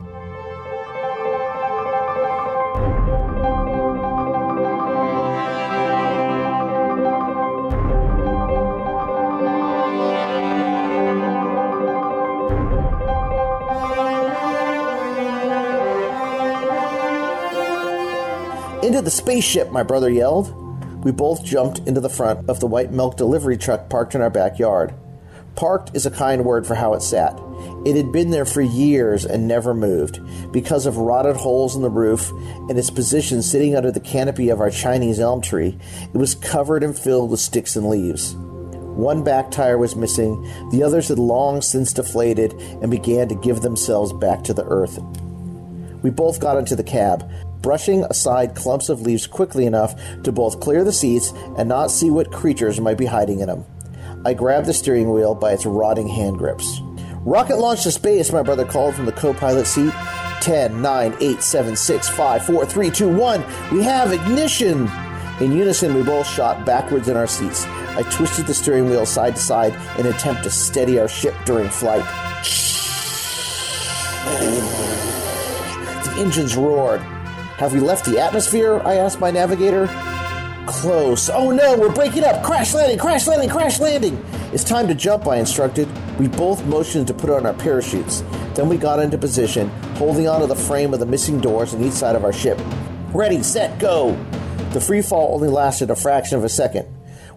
Into 18.91 19.01
the 19.01 19.10
spaceship, 19.10 19.71
my 19.71 19.84
brother 19.84 20.10
yelled. 20.10 20.54
We 21.06 21.13
both 21.13 21.45
jumped 21.45 21.80
into 21.88 22.01
the 22.01 22.10
front 22.10 22.49
of 22.49 22.60
the 22.60 22.67
white 22.67 22.91
milk 22.91 23.15
delivery 23.15 23.58
truck 23.58 23.89
parked 23.89 24.15
in 24.15 24.21
our 24.21 24.30
backyard. 24.30 24.93
Parked 25.56 25.95
is 25.95 26.06
a 26.06 26.12
kind 26.12 26.43
word 26.43 26.67
for 26.67 26.75
how 26.75 26.93
it 26.93 27.01
sat. 27.01 27.39
It 27.86 27.95
had 27.95 28.12
been 28.12 28.32
there 28.32 28.43
for 28.43 28.60
years 28.60 29.23
and 29.23 29.47
never 29.47 29.73
moved 29.73 30.19
because 30.51 30.86
of 30.86 30.97
rotted 30.97 31.38
holes 31.38 31.73
in 31.73 31.84
the 31.84 31.89
roof 31.89 32.32
and 32.67 32.77
its 32.77 32.89
position 32.89 33.41
sitting 33.41 33.77
under 33.77 33.91
the 33.93 34.01
canopy 34.01 34.49
of 34.49 34.60
our 34.60 34.69
Chinese 34.69 35.21
elm 35.21 35.39
tree. 35.39 35.80
It 36.13 36.17
was 36.17 36.36
covered 36.36 36.84
and 36.84 36.93
filled 36.93 37.32
with 37.32 37.39
sticks 37.39 37.77
and 37.77 37.88
leaves. 37.88 38.36
One 38.36 39.23
back 39.23 39.51
tire 39.51 39.77
was 39.77 39.95
missing, 39.95 40.41
the 40.69 40.84
others 40.84 41.08
had 41.08 41.17
long 41.17 41.62
since 41.62 41.93
deflated 41.93 42.51
and 42.82 42.91
began 42.91 43.30
to 43.30 43.36
give 43.36 43.62
themselves 43.62 44.12
back 44.12 44.43
to 44.43 44.54
the 44.54 44.65
earth. 44.65 44.99
We 46.04 46.10
both 46.10 46.41
got 46.41 46.58
into 46.58 46.75
the 46.75 46.84
cab, 46.84 47.32
brushing 47.62 48.04
aside 48.06 48.56
clumps 48.56 48.89
of 48.89 49.02
leaves 49.02 49.28
quickly 49.28 49.65
enough 49.65 49.95
to 50.24 50.32
both 50.32 50.60
clear 50.60 50.84
the 50.84 50.91
seats 50.91 51.34
and 51.58 51.69
not 51.69 51.91
see 51.91 52.10
what 52.10 52.32
creatures 52.32 52.82
might 52.82 52.97
be 52.97 53.06
hiding 53.06 53.39
in 53.39 53.47
them. 53.47 53.65
I 54.26 54.34
grabbed 54.34 54.67
the 54.67 54.74
steering 54.74 55.12
wheel 55.12 55.34
by 55.36 55.54
its 55.54 55.65
rotting 55.65 56.08
hand 56.08 56.38
grips. 56.38 56.82
Rocket 57.24 57.58
launch 57.58 57.84
to 57.84 57.91
space, 57.91 58.32
my 58.32 58.43
brother 58.43 58.65
called 58.65 58.95
from 58.95 59.06
the 59.06 59.12
co 59.12 59.34
pilot 59.34 59.67
seat. 59.67 59.93
10, 60.41 60.82
9, 60.82 61.15
8, 61.19 61.43
7, 61.43 61.76
6, 61.76 62.10
5, 62.10 62.45
4, 62.45 62.65
3, 62.65 62.89
2, 62.89 63.15
1. 63.15 63.45
We 63.71 63.84
have 63.84 64.12
ignition! 64.12 64.89
In 65.39 65.52
unison, 65.52 65.93
we 65.93 66.04
both 66.04 66.28
shot 66.28 66.65
backwards 66.65 67.08
in 67.08 67.15
our 67.17 67.28
seats. 67.28 67.65
I 67.65 68.04
twisted 68.12 68.47
the 68.47 68.54
steering 68.54 68.89
wheel 68.89 69.06
side 69.06 69.36
to 69.36 69.41
side 69.41 69.74
in 70.00 70.08
an 70.08 70.13
attempt 70.13 70.43
to 70.43 70.50
steady 70.50 71.00
our 71.00 71.08
ship 71.08 71.36
during 71.45 71.69
flight. 71.69 72.06
The 76.02 76.17
engines 76.19 76.56
roared. 76.58 77.02
Have 77.62 77.74
we 77.74 77.80
left 77.80 78.06
the 78.06 78.19
atmosphere? 78.19 78.82
I 78.84 78.95
asked 78.95 79.19
my 79.19 79.30
navigator. 79.30 79.86
Close. 80.65 81.30
Oh 81.30 81.52
no, 81.52 81.78
we're 81.78 81.93
breaking 81.93 82.24
up. 82.24 82.41
Crash 82.41 82.74
landing, 82.74 82.97
crash 82.97 83.28
landing, 83.28 83.50
crash 83.50 83.80
landing. 83.80 84.17
It's 84.52 84.63
time 84.63 84.88
to 84.88 84.95
jump, 84.95 85.28
I 85.28 85.36
instructed. 85.36 85.88
We 86.17 86.28
both 86.28 86.65
motioned 86.65 87.06
to 87.06 87.13
put 87.13 87.30
on 87.30 87.45
our 87.45 87.54
parachutes. 87.54 88.21
Then 88.56 88.67
we 88.67 88.78
got 88.78 88.97
into 88.97 89.15
position, 89.19 89.69
holding 89.93 90.28
onto 90.28 90.47
the 90.47 90.56
frame 90.56 90.91
of 90.91 91.00
the 91.00 91.06
missing 91.06 91.39
doors 91.39 91.76
on 91.76 91.84
each 91.84 91.93
side 91.93 92.15
of 92.15 92.24
our 92.24 92.34
ship. 92.34 92.60
Ready, 93.13 93.43
set, 93.43 93.78
go. 93.78 94.15
The 94.71 94.82
free 94.82 95.04
fall 95.04 95.36
only 95.36 95.50
lasted 95.50 95.91
a 95.91 95.95
fraction 95.95 96.39
of 96.39 96.43
a 96.43 96.50
second. 96.50 96.86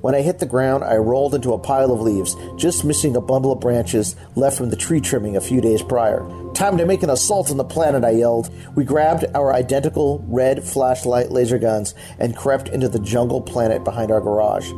When 0.00 0.14
I 0.14 0.22
hit 0.22 0.38
the 0.38 0.46
ground, 0.46 0.84
I 0.84 0.96
rolled 0.96 1.34
into 1.34 1.52
a 1.52 1.58
pile 1.58 1.92
of 1.92 2.00
leaves, 2.00 2.34
just 2.56 2.82
missing 2.82 3.14
a 3.14 3.20
bundle 3.20 3.52
of 3.52 3.60
branches 3.60 4.16
left 4.36 4.56
from 4.56 4.70
the 4.70 4.76
tree 4.76 5.02
trimming 5.02 5.36
a 5.36 5.42
few 5.42 5.60
days 5.60 5.82
prior. 5.82 6.26
Time 6.54 6.78
to 6.78 6.86
make 6.86 7.02
an 7.02 7.10
assault 7.10 7.50
on 7.50 7.56
the 7.56 7.64
planet, 7.64 8.04
I 8.04 8.10
yelled. 8.10 8.48
We 8.76 8.84
grabbed 8.84 9.24
our 9.34 9.52
identical 9.52 10.24
red 10.28 10.62
flashlight 10.62 11.32
laser 11.32 11.58
guns 11.58 11.96
and 12.20 12.36
crept 12.36 12.68
into 12.68 12.88
the 12.88 13.00
jungle 13.00 13.42
planet 13.42 13.82
behind 13.82 14.12
our 14.12 14.20
garage. 14.20 14.70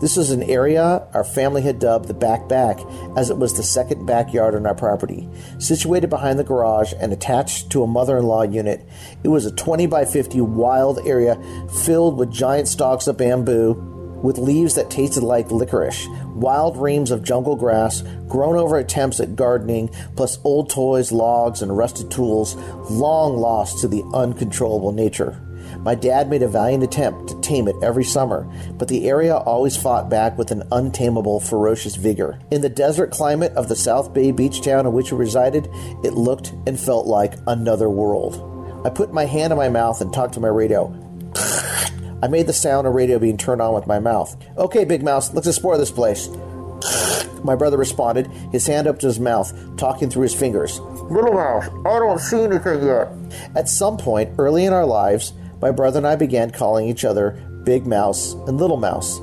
This 0.00 0.16
was 0.16 0.30
an 0.30 0.44
area 0.44 1.04
our 1.12 1.24
family 1.24 1.62
had 1.62 1.80
dubbed 1.80 2.06
the 2.06 2.14
back 2.14 2.48
back, 2.48 2.78
as 3.16 3.30
it 3.30 3.36
was 3.36 3.52
the 3.52 3.64
second 3.64 4.06
backyard 4.06 4.54
on 4.54 4.64
our 4.64 4.76
property. 4.76 5.28
Situated 5.58 6.08
behind 6.08 6.38
the 6.38 6.44
garage 6.44 6.92
and 7.00 7.12
attached 7.12 7.68
to 7.70 7.82
a 7.82 7.86
mother 7.88 8.16
in 8.16 8.26
law 8.26 8.42
unit, 8.42 8.88
it 9.24 9.28
was 9.28 9.44
a 9.44 9.50
20 9.50 9.86
by 9.86 10.04
50 10.04 10.40
wild 10.40 11.04
area 11.04 11.36
filled 11.84 12.16
with 12.16 12.30
giant 12.30 12.68
stalks 12.68 13.08
of 13.08 13.18
bamboo 13.18 13.93
with 14.24 14.38
leaves 14.38 14.74
that 14.74 14.90
tasted 14.90 15.22
like 15.22 15.50
licorice, 15.50 16.08
wild 16.34 16.78
reams 16.78 17.10
of 17.10 17.22
jungle 17.22 17.54
grass, 17.54 18.02
grown 18.26 18.56
over 18.56 18.78
attempts 18.78 19.20
at 19.20 19.36
gardening, 19.36 19.88
plus 20.16 20.38
old 20.44 20.70
toys, 20.70 21.12
logs, 21.12 21.60
and 21.60 21.76
rusted 21.76 22.10
tools, 22.10 22.56
long 22.90 23.36
lost 23.36 23.80
to 23.80 23.86
the 23.86 24.02
uncontrollable 24.14 24.92
nature. 24.92 25.38
My 25.80 25.94
dad 25.94 26.30
made 26.30 26.42
a 26.42 26.48
valiant 26.48 26.82
attempt 26.82 27.28
to 27.28 27.40
tame 27.42 27.68
it 27.68 27.76
every 27.82 28.04
summer, 28.04 28.50
but 28.78 28.88
the 28.88 29.06
area 29.08 29.36
always 29.36 29.76
fought 29.76 30.08
back 30.08 30.38
with 30.38 30.50
an 30.50 30.62
untamable, 30.72 31.40
ferocious 31.40 31.96
vigor. 31.96 32.38
In 32.50 32.62
the 32.62 32.70
desert 32.70 33.10
climate 33.10 33.52
of 33.52 33.68
the 33.68 33.76
South 33.76 34.14
Bay 34.14 34.30
beach 34.32 34.62
town 34.62 34.86
in 34.86 34.94
which 34.94 35.12
we 35.12 35.18
resided, 35.18 35.68
it 36.02 36.14
looked 36.14 36.54
and 36.66 36.80
felt 36.80 37.06
like 37.06 37.34
another 37.46 37.90
world. 37.90 38.40
I 38.86 38.90
put 38.90 39.12
my 39.12 39.26
hand 39.26 39.52
in 39.52 39.58
my 39.58 39.68
mouth 39.68 40.00
and 40.00 40.12
talked 40.14 40.34
to 40.34 40.40
my 40.40 40.48
radio. 40.48 40.88
I 42.22 42.28
made 42.28 42.46
the 42.46 42.52
sound 42.52 42.86
of 42.86 42.94
radio 42.94 43.18
being 43.18 43.36
turned 43.36 43.60
on 43.60 43.74
with 43.74 43.86
my 43.86 43.98
mouth. 43.98 44.36
Okay, 44.56 44.84
Big 44.84 45.02
Mouse, 45.02 45.32
let's 45.34 45.46
explore 45.46 45.76
this 45.76 45.90
place. 45.90 46.28
My 47.44 47.54
brother 47.54 47.76
responded, 47.76 48.28
his 48.52 48.66
hand 48.66 48.86
up 48.86 48.98
to 49.00 49.06
his 49.06 49.20
mouth, 49.20 49.52
talking 49.76 50.08
through 50.08 50.22
his 50.22 50.34
fingers. 50.34 50.80
Little 50.80 51.34
Mouse, 51.34 51.68
I 51.84 51.98
don't 51.98 52.18
see 52.18 52.40
anything 52.40 52.82
yet. 52.84 53.08
At 53.54 53.68
some 53.68 53.98
point 53.98 54.30
early 54.38 54.64
in 54.64 54.72
our 54.72 54.86
lives, 54.86 55.34
my 55.60 55.70
brother 55.70 55.98
and 55.98 56.06
I 56.06 56.16
began 56.16 56.50
calling 56.50 56.88
each 56.88 57.04
other 57.04 57.32
Big 57.64 57.86
Mouse 57.86 58.32
and 58.32 58.58
Little 58.58 58.76
Mouse. 58.78 59.18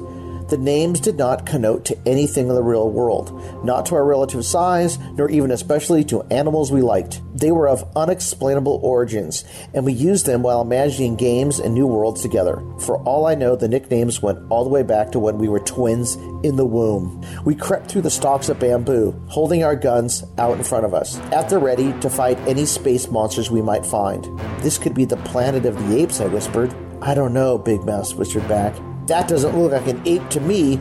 The 0.51 0.57
names 0.57 0.99
did 0.99 1.15
not 1.15 1.45
connote 1.45 1.85
to 1.85 1.97
anything 2.05 2.49
in 2.49 2.55
the 2.55 2.61
real 2.61 2.89
world, 2.89 3.63
not 3.63 3.85
to 3.85 3.95
our 3.95 4.03
relative 4.03 4.45
size, 4.45 4.99
nor 5.13 5.29
even 5.29 5.49
especially 5.49 6.03
to 6.03 6.23
animals 6.23 6.73
we 6.73 6.81
liked. 6.81 7.21
They 7.33 7.53
were 7.53 7.69
of 7.69 7.89
unexplainable 7.95 8.81
origins, 8.83 9.45
and 9.73 9.85
we 9.85 9.93
used 9.93 10.25
them 10.25 10.43
while 10.43 10.59
imagining 10.61 11.15
games 11.15 11.59
and 11.59 11.73
new 11.73 11.87
worlds 11.87 12.21
together. 12.21 12.61
For 12.79 12.97
all 13.03 13.27
I 13.27 13.33
know, 13.33 13.55
the 13.55 13.69
nicknames 13.69 14.21
went 14.21 14.39
all 14.49 14.65
the 14.65 14.69
way 14.69 14.83
back 14.83 15.13
to 15.13 15.19
when 15.19 15.37
we 15.37 15.47
were 15.47 15.61
twins 15.61 16.15
in 16.43 16.57
the 16.57 16.65
womb. 16.65 17.25
We 17.45 17.55
crept 17.55 17.89
through 17.89 18.01
the 18.01 18.09
stalks 18.09 18.49
of 18.49 18.59
bamboo, 18.59 19.17
holding 19.29 19.63
our 19.63 19.77
guns 19.77 20.25
out 20.37 20.57
in 20.57 20.65
front 20.65 20.83
of 20.83 20.93
us, 20.93 21.17
at 21.31 21.47
the 21.47 21.59
ready 21.59 21.93
to 22.01 22.09
fight 22.09 22.37
any 22.39 22.65
space 22.65 23.07
monsters 23.07 23.49
we 23.49 23.61
might 23.61 23.85
find. 23.85 24.25
This 24.59 24.77
could 24.77 24.95
be 24.95 25.05
the 25.05 25.15
planet 25.15 25.65
of 25.65 25.77
the 25.77 25.97
apes, 25.97 26.19
I 26.19 26.25
whispered. 26.25 26.75
I 27.01 27.13
don't 27.13 27.33
know, 27.33 27.57
Big 27.57 27.85
Mouse 27.85 28.13
whispered 28.15 28.49
back. 28.49 28.75
That 29.11 29.27
doesn't 29.27 29.59
look 29.59 29.73
like 29.73 29.87
an 29.87 30.01
ape 30.05 30.29
to 30.29 30.39
me. 30.39 30.79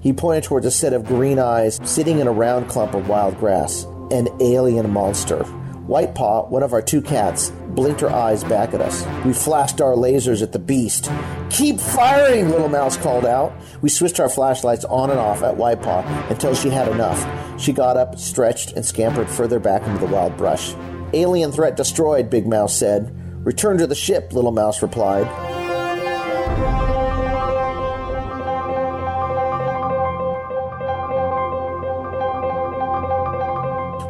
He 0.00 0.12
pointed 0.12 0.42
towards 0.42 0.66
a 0.66 0.70
set 0.70 0.92
of 0.92 1.06
green 1.06 1.38
eyes 1.38 1.78
sitting 1.84 2.18
in 2.18 2.26
a 2.26 2.32
round 2.32 2.68
clump 2.68 2.92
of 2.92 3.08
wild 3.08 3.38
grass. 3.38 3.84
An 4.10 4.26
alien 4.40 4.90
monster. 4.90 5.44
White 5.86 6.12
Paw, 6.16 6.48
one 6.48 6.64
of 6.64 6.72
our 6.72 6.82
two 6.82 7.00
cats, 7.00 7.50
blinked 7.68 8.00
her 8.00 8.10
eyes 8.10 8.42
back 8.42 8.74
at 8.74 8.80
us. 8.80 9.06
We 9.24 9.32
flashed 9.32 9.80
our 9.80 9.94
lasers 9.94 10.42
at 10.42 10.50
the 10.50 10.58
beast. 10.58 11.08
Keep 11.50 11.78
firing, 11.78 12.48
Little 12.48 12.68
Mouse 12.68 12.96
called 12.96 13.24
out. 13.24 13.52
We 13.80 13.90
switched 13.90 14.18
our 14.18 14.28
flashlights 14.28 14.84
on 14.86 15.10
and 15.10 15.20
off 15.20 15.44
at 15.44 15.56
White 15.56 15.80
Paw 15.80 16.00
until 16.30 16.56
she 16.56 16.70
had 16.70 16.88
enough. 16.88 17.60
She 17.60 17.72
got 17.72 17.96
up, 17.96 18.18
stretched, 18.18 18.72
and 18.72 18.84
scampered 18.84 19.30
further 19.30 19.60
back 19.60 19.84
into 19.84 20.04
the 20.04 20.12
wild 20.12 20.36
brush. 20.36 20.74
Alien 21.12 21.52
threat 21.52 21.76
destroyed, 21.76 22.28
Big 22.28 22.44
Mouse 22.44 22.76
said. 22.76 23.14
Return 23.46 23.78
to 23.78 23.86
the 23.86 23.94
ship, 23.94 24.32
Little 24.32 24.50
Mouse 24.50 24.82
replied. 24.82 25.28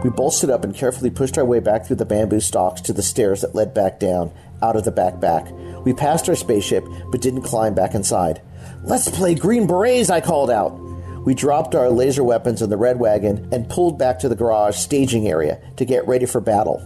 We 0.04 0.30
stood 0.30 0.50
up 0.50 0.62
and 0.62 0.74
carefully 0.74 1.10
pushed 1.10 1.38
our 1.38 1.44
way 1.44 1.58
back 1.58 1.84
through 1.84 1.96
the 1.96 2.04
bamboo 2.04 2.40
stalks 2.40 2.80
to 2.82 2.92
the 2.92 3.02
stairs 3.02 3.40
that 3.40 3.54
led 3.54 3.74
back 3.74 3.98
down, 3.98 4.30
out 4.62 4.76
of 4.76 4.84
the 4.84 4.92
back 4.92 5.18
back. 5.18 5.50
We 5.84 5.92
passed 5.92 6.28
our 6.28 6.36
spaceship, 6.36 6.84
but 7.10 7.20
didn't 7.20 7.42
climb 7.42 7.74
back 7.74 7.94
inside. 7.94 8.40
Let's 8.84 9.08
play 9.08 9.34
Green 9.34 9.66
Berets, 9.66 10.08
I 10.08 10.20
called 10.20 10.50
out. 10.50 10.78
We 11.24 11.34
dropped 11.34 11.74
our 11.74 11.90
laser 11.90 12.22
weapons 12.22 12.62
in 12.62 12.70
the 12.70 12.76
red 12.76 13.00
wagon 13.00 13.48
and 13.52 13.68
pulled 13.68 13.98
back 13.98 14.20
to 14.20 14.28
the 14.28 14.36
garage 14.36 14.76
staging 14.76 15.26
area 15.26 15.60
to 15.76 15.84
get 15.84 16.06
ready 16.06 16.26
for 16.26 16.40
battle. 16.40 16.80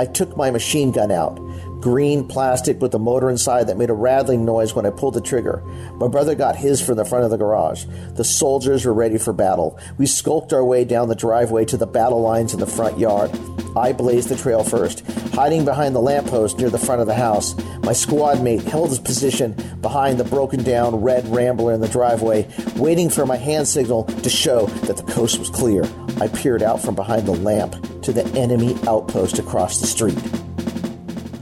I 0.00 0.06
took 0.06 0.36
my 0.36 0.50
machine 0.50 0.92
gun 0.92 1.12
out 1.12 1.38
green 1.80 2.26
plastic 2.26 2.80
with 2.80 2.94
a 2.94 2.98
motor 2.98 3.30
inside 3.30 3.64
that 3.64 3.76
made 3.76 3.90
a 3.90 3.94
rattling 3.94 4.44
noise 4.44 4.74
when 4.74 4.86
I 4.86 4.90
pulled 4.90 5.14
the 5.14 5.20
trigger. 5.20 5.62
My 5.94 6.08
brother 6.08 6.34
got 6.34 6.56
his 6.56 6.80
from 6.80 6.96
the 6.96 7.04
front 7.04 7.24
of 7.24 7.30
the 7.30 7.36
garage. 7.36 7.84
The 8.14 8.24
soldiers 8.24 8.84
were 8.84 8.94
ready 8.94 9.18
for 9.18 9.32
battle. 9.32 9.78
We 9.98 10.06
skulked 10.06 10.52
our 10.52 10.64
way 10.64 10.84
down 10.84 11.08
the 11.08 11.14
driveway 11.14 11.64
to 11.66 11.76
the 11.76 11.86
battle 11.86 12.20
lines 12.20 12.54
in 12.54 12.60
the 12.60 12.66
front 12.66 12.98
yard. 12.98 13.30
I 13.76 13.92
blazed 13.92 14.30
the 14.30 14.36
trail 14.36 14.64
first, 14.64 15.06
hiding 15.34 15.66
behind 15.66 15.94
the 15.94 16.00
lamppost 16.00 16.58
near 16.58 16.70
the 16.70 16.78
front 16.78 17.02
of 17.02 17.06
the 17.06 17.14
house. 17.14 17.54
My 17.82 17.92
squad 17.92 18.42
mate 18.42 18.62
held 18.62 18.88
his 18.88 18.98
position 18.98 19.52
behind 19.82 20.18
the 20.18 20.24
broken 20.24 20.62
down 20.62 21.02
red 21.02 21.28
rambler 21.28 21.74
in 21.74 21.82
the 21.82 21.88
driveway, 21.88 22.48
waiting 22.76 23.10
for 23.10 23.26
my 23.26 23.36
hand 23.36 23.68
signal 23.68 24.04
to 24.04 24.30
show 24.30 24.66
that 24.86 24.96
the 24.96 25.12
coast 25.12 25.38
was 25.38 25.50
clear. 25.50 25.84
I 26.20 26.28
peered 26.28 26.62
out 26.62 26.80
from 26.80 26.94
behind 26.94 27.26
the 27.26 27.32
lamp 27.32 28.02
to 28.02 28.12
the 28.12 28.24
enemy 28.38 28.74
outpost 28.86 29.38
across 29.38 29.80
the 29.80 29.86
street 29.86 30.18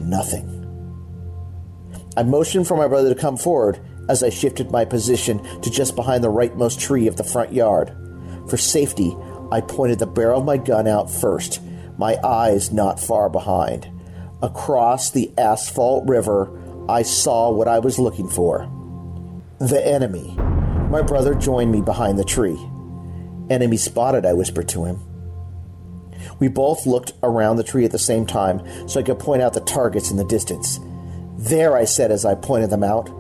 nothing. 0.04 0.60
I 2.16 2.22
motioned 2.22 2.68
for 2.68 2.76
my 2.76 2.86
brother 2.86 3.12
to 3.12 3.20
come 3.20 3.36
forward 3.36 3.80
as 4.08 4.22
I 4.22 4.30
shifted 4.30 4.70
my 4.70 4.84
position 4.84 5.42
to 5.62 5.70
just 5.70 5.96
behind 5.96 6.22
the 6.22 6.28
rightmost 6.28 6.78
tree 6.80 7.06
of 7.06 7.16
the 7.16 7.24
front 7.24 7.52
yard. 7.52 7.96
For 8.48 8.56
safety, 8.56 9.16
I 9.50 9.60
pointed 9.60 9.98
the 9.98 10.06
barrel 10.06 10.40
of 10.40 10.46
my 10.46 10.56
gun 10.56 10.86
out 10.86 11.10
first, 11.10 11.60
my 11.98 12.16
eyes 12.22 12.72
not 12.72 13.00
far 13.00 13.28
behind. 13.28 13.90
Across 14.42 15.12
the 15.12 15.32
asphalt 15.38 16.06
river, 16.06 16.50
I 16.88 17.02
saw 17.02 17.50
what 17.50 17.68
I 17.68 17.78
was 17.78 17.98
looking 17.98 18.28
for 18.28 18.70
the 19.58 19.86
enemy. 19.86 20.34
My 20.90 21.00
brother 21.00 21.34
joined 21.34 21.72
me 21.72 21.80
behind 21.80 22.18
the 22.18 22.24
tree. 22.24 22.58
Enemy 23.48 23.76
spotted, 23.76 24.26
I 24.26 24.32
whispered 24.32 24.68
to 24.70 24.84
him. 24.84 25.00
We 26.38 26.48
both 26.48 26.86
looked 26.86 27.12
around 27.22 27.56
the 27.56 27.64
tree 27.64 27.84
at 27.84 27.92
the 27.92 27.98
same 27.98 28.26
time 28.26 28.62
so 28.88 29.00
I 29.00 29.02
could 29.02 29.18
point 29.18 29.42
out 29.42 29.54
the 29.54 29.60
targets 29.60 30.10
in 30.10 30.16
the 30.16 30.24
distance. 30.24 30.80
There, 31.36 31.76
I 31.76 31.84
said 31.84 32.10
as 32.10 32.24
I 32.24 32.34
pointed 32.34 32.70
them 32.70 32.84
out. 32.84 33.10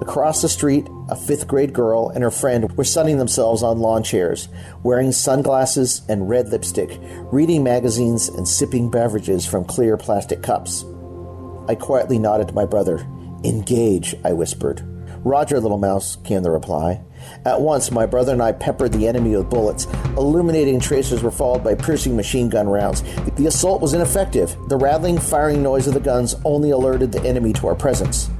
Across 0.00 0.40
the 0.42 0.48
street, 0.48 0.88
a 1.10 1.16
fifth 1.16 1.46
grade 1.46 1.72
girl 1.72 2.08
and 2.08 2.24
her 2.24 2.30
friend 2.30 2.70
were 2.76 2.84
sunning 2.84 3.18
themselves 3.18 3.62
on 3.62 3.80
lawn 3.80 4.02
chairs, 4.02 4.48
wearing 4.82 5.12
sunglasses 5.12 6.02
and 6.08 6.28
red 6.28 6.48
lipstick, 6.48 6.98
reading 7.30 7.62
magazines 7.62 8.28
and 8.28 8.48
sipping 8.48 8.90
beverages 8.90 9.46
from 9.46 9.64
clear 9.64 9.96
plastic 9.98 10.42
cups. 10.42 10.84
I 11.68 11.74
quietly 11.74 12.18
nodded 12.18 12.48
to 12.48 12.54
my 12.54 12.64
brother. 12.64 13.06
Engage, 13.44 14.14
I 14.24 14.32
whispered. 14.32 14.82
Roger, 15.24 15.60
little 15.60 15.78
mouse, 15.78 16.16
came 16.24 16.42
the 16.42 16.50
reply. 16.50 17.02
At 17.44 17.60
once, 17.60 17.90
my 17.90 18.06
brother 18.06 18.32
and 18.32 18.42
I 18.42 18.52
peppered 18.52 18.92
the 18.92 19.06
enemy 19.06 19.36
with 19.36 19.50
bullets. 19.50 19.86
Illuminating 20.16 20.80
tracers 20.80 21.22
were 21.22 21.30
followed 21.30 21.62
by 21.62 21.74
piercing 21.74 22.16
machine 22.16 22.48
gun 22.48 22.68
rounds. 22.68 23.02
The 23.36 23.46
assault 23.46 23.82
was 23.82 23.92
ineffective. 23.92 24.56
The 24.68 24.76
rattling, 24.76 25.18
firing 25.18 25.62
noise 25.62 25.86
of 25.86 25.94
the 25.94 26.00
guns 26.00 26.36
only 26.44 26.70
alerted 26.70 27.12
the 27.12 27.22
enemy 27.22 27.52
to 27.54 27.66
our 27.68 27.74
presence. 27.74 28.30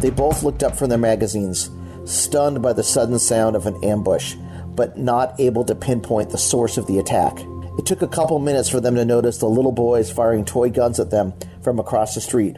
They 0.00 0.10
both 0.10 0.42
looked 0.42 0.62
up 0.62 0.76
from 0.76 0.88
their 0.88 0.98
magazines, 0.98 1.70
stunned 2.04 2.60
by 2.60 2.72
the 2.72 2.82
sudden 2.82 3.18
sound 3.18 3.54
of 3.54 3.66
an 3.66 3.82
ambush, 3.84 4.34
but 4.74 4.98
not 4.98 5.38
able 5.38 5.64
to 5.64 5.74
pinpoint 5.74 6.30
the 6.30 6.38
source 6.38 6.76
of 6.76 6.86
the 6.86 6.98
attack. 6.98 7.38
It 7.78 7.86
took 7.86 8.02
a 8.02 8.08
couple 8.08 8.38
minutes 8.38 8.68
for 8.68 8.80
them 8.80 8.96
to 8.96 9.04
notice 9.04 9.38
the 9.38 9.48
little 9.48 9.72
boys 9.72 10.10
firing 10.10 10.44
toy 10.44 10.70
guns 10.70 10.98
at 11.00 11.10
them 11.10 11.32
from 11.62 11.78
across 11.78 12.14
the 12.14 12.20
street, 12.20 12.56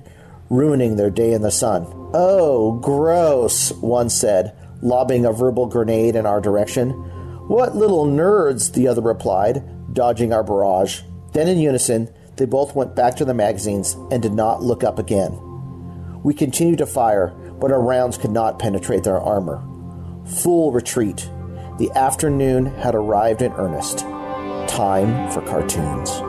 ruining 0.50 0.96
their 0.96 1.10
day 1.10 1.32
in 1.32 1.42
the 1.42 1.50
sun. 1.50 1.84
Oh, 2.18 2.78
gross, 2.78 3.72
one 3.72 4.08
said, 4.08 4.56
lobbing 4.80 5.26
a 5.26 5.34
verbal 5.34 5.66
grenade 5.66 6.16
in 6.16 6.24
our 6.24 6.40
direction. 6.40 6.92
What 7.46 7.76
little 7.76 8.06
nerds, 8.06 8.72
the 8.72 8.88
other 8.88 9.02
replied, 9.02 9.62
dodging 9.92 10.32
our 10.32 10.42
barrage. 10.42 11.02
Then, 11.34 11.46
in 11.46 11.58
unison, 11.58 12.08
they 12.36 12.46
both 12.46 12.74
went 12.74 12.96
back 12.96 13.16
to 13.16 13.26
their 13.26 13.34
magazines 13.34 13.98
and 14.10 14.22
did 14.22 14.32
not 14.32 14.62
look 14.62 14.82
up 14.82 14.98
again. 14.98 15.38
We 16.22 16.32
continued 16.32 16.78
to 16.78 16.86
fire, 16.86 17.34
but 17.60 17.70
our 17.70 17.82
rounds 17.82 18.16
could 18.16 18.30
not 18.30 18.58
penetrate 18.58 19.04
their 19.04 19.20
armor. 19.20 19.62
Full 20.24 20.72
retreat. 20.72 21.28
The 21.76 21.90
afternoon 21.94 22.64
had 22.64 22.94
arrived 22.94 23.42
in 23.42 23.52
earnest. 23.52 23.98
Time 24.68 25.30
for 25.32 25.42
cartoons. 25.42 26.22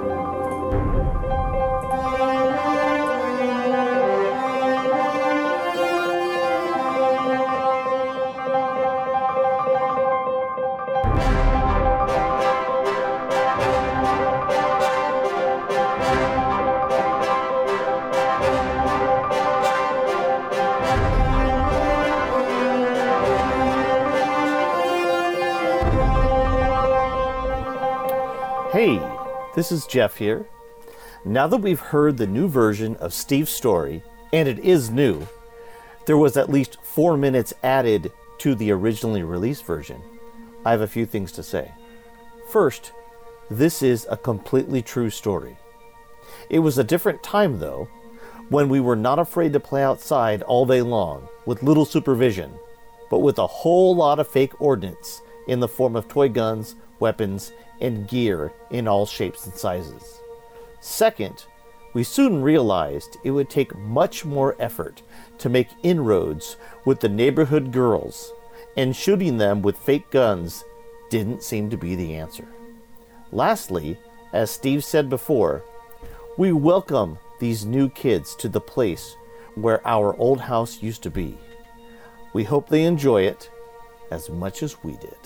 This 29.58 29.72
is 29.72 29.88
Jeff 29.88 30.18
here. 30.18 30.46
Now 31.26 31.48
that 31.48 31.58
we've 31.58 31.80
heard 31.80 32.18
the 32.18 32.28
new 32.28 32.48
version 32.48 32.96
of 32.98 33.12
Steve's 33.12 33.50
story, 33.50 34.04
and 34.32 34.48
it 34.48 34.60
is 34.60 34.92
new, 34.92 35.28
there 36.06 36.16
was 36.16 36.38
at 36.38 36.52
least 36.52 36.78
four 36.84 37.18
minutes 37.18 37.56
added 37.64 38.12
to 38.38 38.54
the 38.54 38.70
originally 38.70 39.24
released 39.24 39.66
version. 39.66 40.00
I 40.64 40.70
have 40.70 40.82
a 40.82 40.88
few 40.88 41.08
things 41.08 41.32
to 41.32 41.42
say. 41.42 41.72
First, 42.52 42.92
this 43.50 43.82
is 43.82 44.06
a 44.12 44.16
completely 44.16 44.84
true 44.84 45.10
story. 45.10 45.58
It 46.52 46.60
was 46.60 46.78
a 46.78 46.84
different 46.84 47.24
time, 47.24 47.58
though, 47.58 47.88
when 48.50 48.70
we 48.70 48.80
were 48.80 48.96
not 48.96 49.18
afraid 49.18 49.54
to 49.54 49.60
play 49.60 49.82
outside 49.82 50.44
all 50.44 50.68
day 50.68 50.84
long 50.84 51.30
with 51.48 51.64
little 51.64 51.86
supervision, 51.86 52.52
but 53.10 53.22
with 53.22 53.40
a 53.40 53.48
whole 53.48 53.96
lot 53.96 54.20
of 54.20 54.28
fake 54.28 54.62
ordnance 54.62 55.24
in 55.48 55.62
the 55.62 55.68
form 55.68 55.96
of 55.96 56.08
toy 56.08 56.30
guns, 56.30 56.76
weapons, 57.00 57.54
and 57.80 58.08
gear 58.08 58.52
in 58.70 58.88
all 58.88 59.06
shapes 59.06 59.46
and 59.46 59.56
sizes. 59.56 60.20
Second, 60.82 61.46
we 61.94 62.04
soon 62.04 62.42
realized 62.42 63.18
it 63.24 63.32
would 63.32 63.50
take 63.50 63.76
much 63.76 64.24
more 64.26 64.56
effort 64.60 65.02
to 65.40 65.50
make 65.50 65.70
inroads 65.84 66.58
with 66.86 67.00
the 67.00 67.10
neighborhood 67.10 67.72
girls, 67.72 68.32
and 68.76 68.96
shooting 68.96 69.38
them 69.38 69.62
with 69.62 69.78
fake 69.78 70.10
guns 70.12 70.64
didn't 71.10 71.44
seem 71.44 71.70
to 71.70 71.78
be 71.78 71.96
the 71.96 72.14
answer. 72.16 72.48
Lastly, 73.32 73.98
as 74.34 74.52
Steve 74.52 74.84
said 74.84 75.10
before, 75.10 75.64
we 76.38 76.52
welcome 76.52 77.18
these 77.40 77.66
new 77.66 77.90
kids 77.90 78.36
to 78.36 78.50
the 78.50 78.62
place 78.62 79.16
where 79.56 79.86
our 79.88 80.16
old 80.18 80.40
house 80.40 80.84
used 80.84 81.02
to 81.04 81.10
be. 81.10 81.38
We 82.34 82.44
hope 82.44 82.70
they 82.70 82.84
enjoy 82.84 83.24
it 83.24 83.50
as 84.12 84.30
much 84.30 84.62
as 84.62 84.84
we 84.84 84.94
did. 84.94 85.18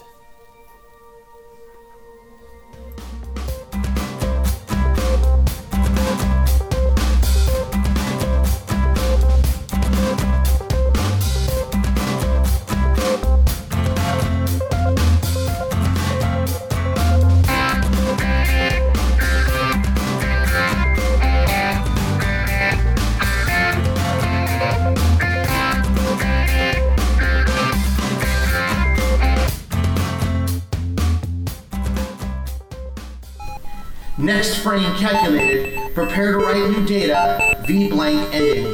Prepare 36.02 36.32
to 36.32 36.38
write 36.40 36.72
new 36.72 36.84
data. 36.84 37.64
V 37.68 37.88
blank 37.88 38.34
ending. 38.34 38.66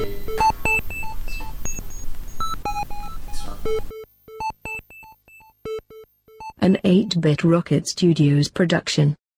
An 6.60 6.78
8-bit 6.86 7.44
Rocket 7.44 7.86
Studios 7.86 8.48
production. 8.48 9.18